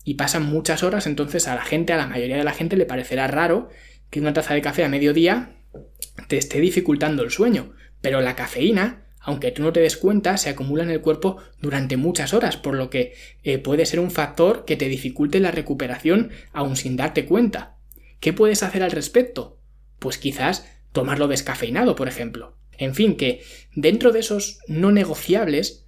Y 0.03 0.15
pasan 0.15 0.43
muchas 0.43 0.83
horas, 0.83 1.05
entonces 1.05 1.47
a 1.47 1.55
la 1.55 1.63
gente, 1.63 1.93
a 1.93 1.97
la 1.97 2.07
mayoría 2.07 2.37
de 2.37 2.43
la 2.43 2.53
gente 2.53 2.75
le 2.75 2.85
parecerá 2.85 3.27
raro 3.27 3.69
que 4.09 4.19
una 4.19 4.33
taza 4.33 4.53
de 4.53 4.61
café 4.61 4.83
a 4.83 4.89
mediodía 4.89 5.57
te 6.27 6.37
esté 6.37 6.59
dificultando 6.59 7.23
el 7.23 7.31
sueño. 7.31 7.73
Pero 8.01 8.21
la 8.21 8.35
cafeína, 8.35 9.05
aunque 9.21 9.51
tú 9.51 9.61
no 9.61 9.71
te 9.71 9.79
des 9.79 9.97
cuenta, 9.97 10.37
se 10.37 10.49
acumula 10.49 10.83
en 10.83 10.89
el 10.89 11.01
cuerpo 11.01 11.37
durante 11.61 11.95
muchas 11.95 12.33
horas, 12.33 12.57
por 12.57 12.75
lo 12.75 12.89
que 12.89 13.13
eh, 13.43 13.59
puede 13.59 13.85
ser 13.85 13.99
un 13.99 14.11
factor 14.11 14.65
que 14.65 14.75
te 14.75 14.87
dificulte 14.87 15.39
la 15.39 15.51
recuperación 15.51 16.31
aún 16.51 16.75
sin 16.75 16.97
darte 16.97 17.25
cuenta. 17.25 17.75
¿Qué 18.19 18.33
puedes 18.33 18.63
hacer 18.63 18.83
al 18.83 18.91
respecto? 18.91 19.57
Pues 19.99 20.17
quizás 20.17 20.67
tomarlo 20.91 21.27
descafeinado, 21.27 21.95
por 21.95 22.07
ejemplo. 22.07 22.55
En 22.77 22.95
fin, 22.95 23.15
que 23.15 23.43
dentro 23.75 24.11
de 24.11 24.19
esos 24.19 24.59
no 24.67 24.91
negociables 24.91 25.85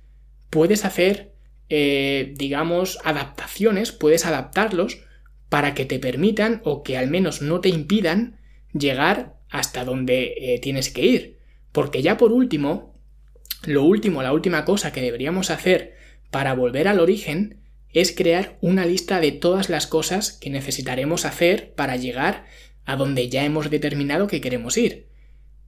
puedes 0.51 0.85
hacer, 0.85 1.33
eh, 1.69 2.33
digamos, 2.35 2.99
adaptaciones, 3.03 3.91
puedes 3.91 4.27
adaptarlos 4.27 4.99
para 5.49 5.73
que 5.73 5.85
te 5.85 5.97
permitan 5.97 6.61
o 6.63 6.83
que 6.83 6.97
al 6.97 7.07
menos 7.07 7.41
no 7.41 7.61
te 7.61 7.69
impidan 7.69 8.37
llegar 8.73 9.35
hasta 9.49 9.85
donde 9.85 10.33
eh, 10.37 10.59
tienes 10.59 10.91
que 10.91 11.05
ir. 11.05 11.39
Porque 11.71 12.03
ya 12.03 12.17
por 12.17 12.31
último, 12.31 12.92
lo 13.65 13.83
último, 13.83 14.23
la 14.23 14.33
última 14.33 14.65
cosa 14.65 14.91
que 14.91 15.01
deberíamos 15.01 15.49
hacer 15.49 15.95
para 16.31 16.53
volver 16.53 16.87
al 16.87 16.99
origen 16.99 17.61
es 17.93 18.11
crear 18.11 18.57
una 18.61 18.85
lista 18.85 19.19
de 19.19 19.31
todas 19.31 19.69
las 19.69 19.87
cosas 19.87 20.31
que 20.31 20.49
necesitaremos 20.49 21.25
hacer 21.25 21.73
para 21.75 21.95
llegar 21.95 22.45
a 22.85 22.95
donde 22.95 23.29
ya 23.29 23.45
hemos 23.45 23.69
determinado 23.69 24.27
que 24.27 24.41
queremos 24.41 24.77
ir. 24.77 25.07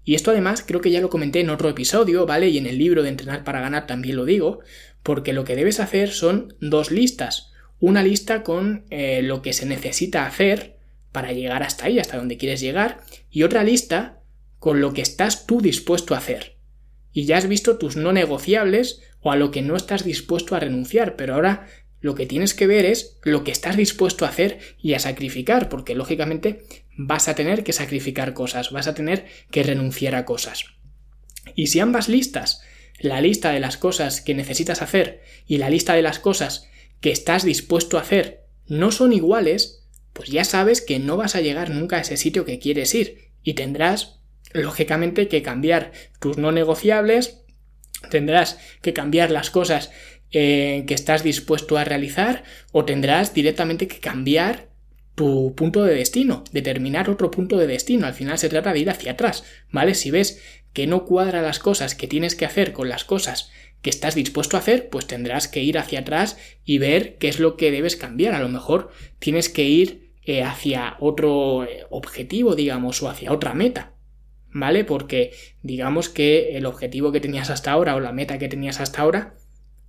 Y 0.04 0.16
esto 0.16 0.32
además 0.32 0.64
creo 0.66 0.82
que 0.82 0.92
ya 0.92 1.02
lo 1.02 1.10
comenté 1.10 1.40
en 1.40 1.50
otro 1.50 1.70
episodio, 1.70 2.26
¿vale? 2.26 2.50
Y 2.50 2.58
en 2.58 2.66
el 2.66 2.78
libro 2.78 3.04
de 3.04 3.10
Entrenar 3.10 3.44
para 3.44 3.62
ganar 3.62 3.88
también 3.88 4.16
lo 4.16 4.26
digo, 4.26 4.60
porque 5.04 5.34
lo 5.34 5.44
que 5.44 5.56
debes 5.56 5.80
hacer 5.80 6.10
son 6.10 6.56
dos 6.60 6.92
listas. 6.92 7.52
Una 7.80 8.04
lista 8.04 8.44
con 8.44 8.86
eh, 8.90 9.22
lo 9.22 9.42
que 9.42 9.54
se 9.54 9.66
necesita 9.66 10.26
hacer 10.26 10.78
para 11.12 11.32
llegar 11.32 11.64
hasta 11.64 11.86
ahí, 11.86 12.00
hasta 12.00 12.18
donde 12.18 12.38
quieres 12.38 12.60
llegar, 12.60 13.02
y 13.30 13.44
otra 13.44 13.64
lista 13.64 14.22
con 14.60 14.82
lo 14.82 14.94
que 14.94 15.02
estás 15.02 15.46
tú 15.46 15.62
dispuesto 15.62 16.14
a 16.14 16.18
hacer. 16.18 16.55
Y 17.16 17.24
ya 17.24 17.38
has 17.38 17.48
visto 17.48 17.78
tus 17.78 17.96
no 17.96 18.12
negociables 18.12 19.02
o 19.22 19.32
a 19.32 19.38
lo 19.38 19.50
que 19.50 19.62
no 19.62 19.78
estás 19.78 20.04
dispuesto 20.04 20.54
a 20.54 20.60
renunciar, 20.60 21.16
pero 21.16 21.34
ahora 21.34 21.66
lo 22.02 22.14
que 22.14 22.26
tienes 22.26 22.54
que 22.54 22.68
ver 22.68 22.84
es 22.84 23.18
lo 23.24 23.46
que 23.46 23.52
estás 23.52 23.78
dispuesto 23.78 24.26
a 24.26 24.28
hacer 24.28 24.60
y 24.80 24.96
a 24.96 25.00
sacrificar, 25.00 25.70
porque 25.70 25.96
lógicamente 25.96 26.66
vas 26.98 27.30
a 27.30 27.34
tener 27.34 27.64
que 27.64 27.72
sacrificar 27.72 28.34
cosas, 28.34 28.72
vas 28.72 28.88
a 28.88 28.94
tener 28.94 29.28
que 29.50 29.64
renunciar 29.64 30.14
a 30.14 30.26
cosas. 30.26 30.66
Y 31.56 31.68
si 31.68 31.80
ambas 31.80 32.10
listas, 32.10 32.62
la 33.00 33.22
lista 33.22 33.52
de 33.52 33.62
las 33.62 33.78
cosas 33.78 34.20
que 34.20 34.36
necesitas 34.36 34.82
hacer 34.82 35.22
y 35.48 35.58
la 35.58 35.70
lista 35.70 35.94
de 35.94 36.02
las 36.02 36.20
cosas 36.20 36.68
que 37.00 37.12
estás 37.12 37.46
dispuesto 37.46 37.98
a 37.98 38.02
hacer, 38.02 38.44
no 38.68 38.92
son 38.92 39.14
iguales, 39.14 39.88
pues 40.12 40.28
ya 40.30 40.44
sabes 40.44 40.82
que 40.82 41.00
no 41.00 41.16
vas 41.16 41.38
a 41.38 41.42
llegar 41.42 41.70
nunca 41.70 41.96
a 41.96 42.02
ese 42.02 42.18
sitio 42.18 42.44
que 42.44 42.60
quieres 42.60 42.94
ir 42.94 43.32
y 43.42 43.54
tendrás, 43.54 44.20
lógicamente, 44.62 45.28
que 45.28 45.42
cambiar 45.42 45.92
tus 46.20 46.38
no 46.38 46.52
negociables, 46.52 47.42
tendrás 48.10 48.60
que 48.82 48.94
cambiar 48.94 49.32
las 49.32 49.50
cosas 49.50 49.92
eh, 50.32 50.84
que 50.88 50.94
estás 50.94 51.24
dispuesto 51.24 51.78
a 51.78 51.84
realizar 51.84 52.44
o 52.72 52.86
tendrás 52.86 53.34
directamente 53.34 53.88
que 53.88 54.00
cambiar 54.00 54.70
tu 55.16 55.56
punto 55.56 55.84
de 55.84 55.96
destino, 55.96 56.44
determinar 56.52 57.10
otro 57.10 57.32
punto 57.32 57.58
de 57.58 57.68
destino. 57.68 58.06
Al 58.06 58.14
final 58.14 58.38
se 58.38 58.50
trata 58.50 58.74
de 58.74 58.80
ir 58.80 58.90
hacia 58.90 59.14
atrás, 59.14 59.44
¿vale? 59.72 59.96
Si 59.96 60.12
ves 60.12 60.42
que 60.74 60.88
no 60.88 61.06
cuadra 61.06 61.42
las 61.42 61.60
cosas 61.60 61.96
que 61.96 62.08
tienes 62.08 62.36
que 62.36 62.46
hacer 62.46 62.74
con 62.74 62.90
las 62.90 63.06
cosas 63.06 63.50
que 63.82 63.90
estás 63.90 64.16
dispuesto 64.16 64.58
a 64.58 64.60
hacer, 64.60 64.90
pues 64.90 65.08
tendrás 65.08 65.48
que 65.48 65.62
ir 65.64 65.78
hacia 65.78 66.00
atrás 66.00 66.38
y 66.66 66.80
ver 66.80 67.18
qué 67.18 67.30
es 67.30 67.40
lo 67.40 67.56
que 67.56 67.72
debes 67.72 67.96
cambiar. 67.96 68.34
A 68.34 68.42
lo 68.42 68.50
mejor 68.50 68.92
tienes 69.20 69.48
que 69.48 69.64
ir 69.64 70.12
eh, 70.24 70.44
hacia 70.44 70.98
otro 71.00 71.64
eh, 71.64 71.86
objetivo, 71.92 72.56
digamos, 72.56 73.02
o 73.02 73.10
hacia 73.10 73.32
otra 73.32 73.54
meta. 73.54 73.95
¿Vale? 74.58 74.86
Porque 74.86 75.34
digamos 75.64 76.08
que 76.08 76.56
el 76.56 76.66
objetivo 76.66 77.12
que 77.12 77.20
tenías 77.20 77.50
hasta 77.50 77.74
ahora 77.74 77.94
o 77.94 78.00
la 78.00 78.14
meta 78.14 78.40
que 78.40 78.48
tenías 78.48 78.80
hasta 78.80 79.02
ahora 79.02 79.36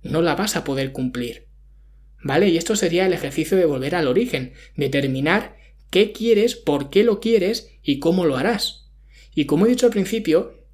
no 0.03 0.21
la 0.21 0.35
vas 0.35 0.57
a 0.57 0.65
poder 0.65 0.91
cumplir. 0.91 1.45
¿Vale? 2.21 2.49
Y 2.49 2.57
esto 2.57 2.75
sería 2.75 3.05
el 3.05 3.13
ejercicio 3.13 3.55
de 3.55 3.63
volver 3.63 3.95
al 3.95 4.09
origen, 4.09 4.51
determinar 4.75 5.55
qué 5.89 6.11
quieres, 6.11 6.57
por 6.57 6.89
qué 6.89 7.05
lo 7.05 7.21
quieres 7.21 7.71
y 7.81 7.99
cómo 7.99 8.25
lo 8.25 8.35
harás. 8.35 8.89
Y 9.33 9.45
como 9.45 9.65
he 9.65 9.69
dicho 9.69 9.85
al 9.85 9.93
principio, 9.93 10.65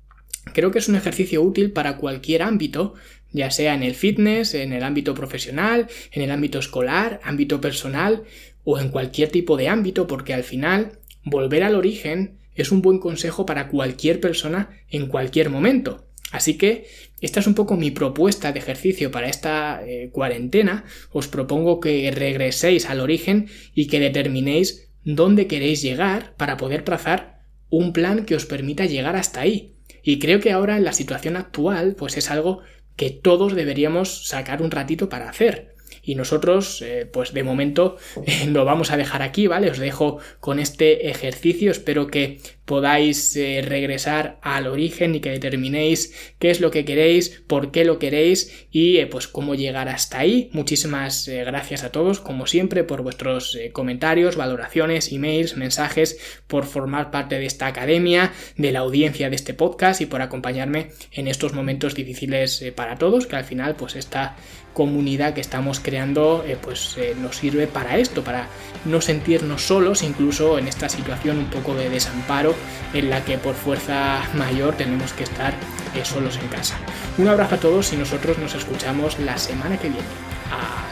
creo 0.55 0.71
que 0.71 0.79
es 0.79 0.89
un 0.89 0.95
ejercicio 0.95 1.43
útil 1.43 1.71
para 1.71 1.97
cualquier 1.97 2.41
ámbito, 2.41 2.95
ya 3.31 3.51
sea 3.51 3.75
en 3.75 3.83
el 3.83 3.93
fitness, 3.93 4.55
en 4.55 4.73
el 4.73 4.81
ámbito 4.81 5.13
profesional, 5.13 5.87
en 6.11 6.23
el 6.23 6.31
ámbito 6.31 6.57
escolar, 6.57 7.19
ámbito 7.23 7.61
personal 7.61 8.23
o 8.63 8.79
en 8.79 8.89
cualquier 8.89 9.29
tipo 9.29 9.55
de 9.55 9.67
ámbito, 9.67 10.07
porque 10.07 10.33
al 10.33 10.43
final 10.43 10.97
volver 11.23 11.61
al 11.61 11.75
origen 11.75 12.39
es 12.55 12.71
un 12.71 12.81
buen 12.81 12.99
consejo 12.99 13.45
para 13.45 13.67
cualquier 13.67 14.19
persona 14.19 14.69
en 14.89 15.07
cualquier 15.07 15.49
momento. 15.49 16.07
Así 16.31 16.57
que 16.57 16.87
esta 17.21 17.39
es 17.39 17.47
un 17.47 17.53
poco 17.53 17.77
mi 17.77 17.91
propuesta 17.91 18.51
de 18.51 18.59
ejercicio 18.59 19.11
para 19.11 19.27
esta 19.27 19.83
eh, 19.85 20.09
cuarentena. 20.11 20.83
Os 21.11 21.27
propongo 21.27 21.79
que 21.79 22.09
regreséis 22.11 22.89
al 22.89 23.01
origen 23.01 23.49
y 23.75 23.87
que 23.87 23.99
determinéis 23.99 24.89
dónde 25.03 25.47
queréis 25.47 25.81
llegar 25.81 26.35
para 26.35 26.57
poder 26.57 26.83
trazar 26.83 27.41
un 27.69 27.93
plan 27.93 28.25
que 28.25 28.35
os 28.35 28.45
permita 28.45 28.85
llegar 28.85 29.15
hasta 29.15 29.41
ahí. 29.41 29.75
Y 30.01 30.19
creo 30.19 30.39
que 30.39 30.51
ahora 30.51 30.77
en 30.77 30.83
la 30.83 30.93
situación 30.93 31.37
actual 31.37 31.95
pues 31.95 32.17
es 32.17 32.31
algo 32.31 32.61
que 32.95 33.09
todos 33.09 33.53
deberíamos 33.53 34.27
sacar 34.27 34.61
un 34.61 34.71
ratito 34.71 35.09
para 35.09 35.29
hacer 35.29 35.72
y 36.03 36.15
nosotros 36.15 36.81
eh, 36.81 37.09
pues 37.11 37.33
de 37.33 37.43
momento 37.43 37.97
lo 38.47 38.65
vamos 38.65 38.91
a 38.91 38.97
dejar 38.97 39.21
aquí, 39.21 39.47
¿vale? 39.47 39.71
Os 39.71 39.79
dejo 39.79 40.19
con 40.39 40.59
este 40.59 41.09
ejercicio, 41.09 41.71
espero 41.71 42.07
que 42.07 42.39
podáis 42.65 43.35
eh, 43.35 43.61
regresar 43.61 44.39
al 44.41 44.67
origen 44.67 45.15
y 45.15 45.19
que 45.19 45.31
determinéis 45.31 46.33
qué 46.39 46.49
es 46.49 46.61
lo 46.61 46.71
que 46.71 46.85
queréis, 46.85 47.43
por 47.47 47.71
qué 47.71 47.85
lo 47.85 47.99
queréis 47.99 48.67
y 48.71 48.97
eh, 48.97 49.07
pues 49.07 49.27
cómo 49.27 49.55
llegar 49.55 49.89
hasta 49.89 50.19
ahí. 50.19 50.49
Muchísimas 50.53 51.27
gracias 51.27 51.83
a 51.83 51.91
todos, 51.91 52.19
como 52.19 52.47
siempre, 52.47 52.83
por 52.83 53.01
vuestros 53.01 53.57
comentarios, 53.71 54.35
valoraciones, 54.35 55.11
emails, 55.11 55.57
mensajes, 55.57 56.17
por 56.47 56.65
formar 56.65 57.11
parte 57.11 57.39
de 57.39 57.45
esta 57.45 57.67
academia, 57.67 58.31
de 58.57 58.71
la 58.71 58.79
audiencia 58.79 59.29
de 59.29 59.35
este 59.35 59.53
podcast 59.53 60.01
y 60.01 60.05
por 60.05 60.21
acompañarme 60.21 60.91
en 61.11 61.27
estos 61.27 61.53
momentos 61.53 61.95
difíciles 61.95 62.63
para 62.75 62.97
todos, 62.97 63.27
que 63.27 63.35
al 63.35 63.45
final 63.45 63.75
pues 63.75 63.95
esta 63.95 64.35
comunidad 64.73 65.33
que 65.33 65.41
estamos 65.41 65.79
creando 65.79 66.43
eh, 66.45 66.57
pues 66.59 66.95
eh, 66.97 67.15
nos 67.19 67.37
sirve 67.37 67.67
para 67.67 67.97
esto, 67.97 68.23
para 68.23 68.47
no 68.85 69.01
sentirnos 69.01 69.61
solos, 69.61 70.03
incluso 70.03 70.57
en 70.57 70.67
esta 70.67 70.89
situación 70.89 71.37
un 71.37 71.49
poco 71.49 71.75
de 71.75 71.89
desamparo 71.89 72.52
en 72.93 73.09
la 73.09 73.23
que 73.23 73.37
por 73.37 73.55
fuerza 73.55 74.21
mayor 74.33 74.75
tenemos 74.75 75.13
que 75.13 75.23
estar 75.23 75.53
eh, 75.95 76.03
solos 76.03 76.37
en 76.41 76.47
casa. 76.47 76.75
Un 77.17 77.27
abrazo 77.27 77.55
a 77.55 77.59
todos 77.59 77.93
y 77.93 77.97
nosotros 77.97 78.37
nos 78.37 78.55
escuchamos 78.55 79.19
la 79.19 79.37
semana 79.37 79.77
que 79.77 79.89
viene. 79.89 80.07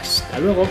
Hasta 0.00 0.38
luego. 0.38 0.66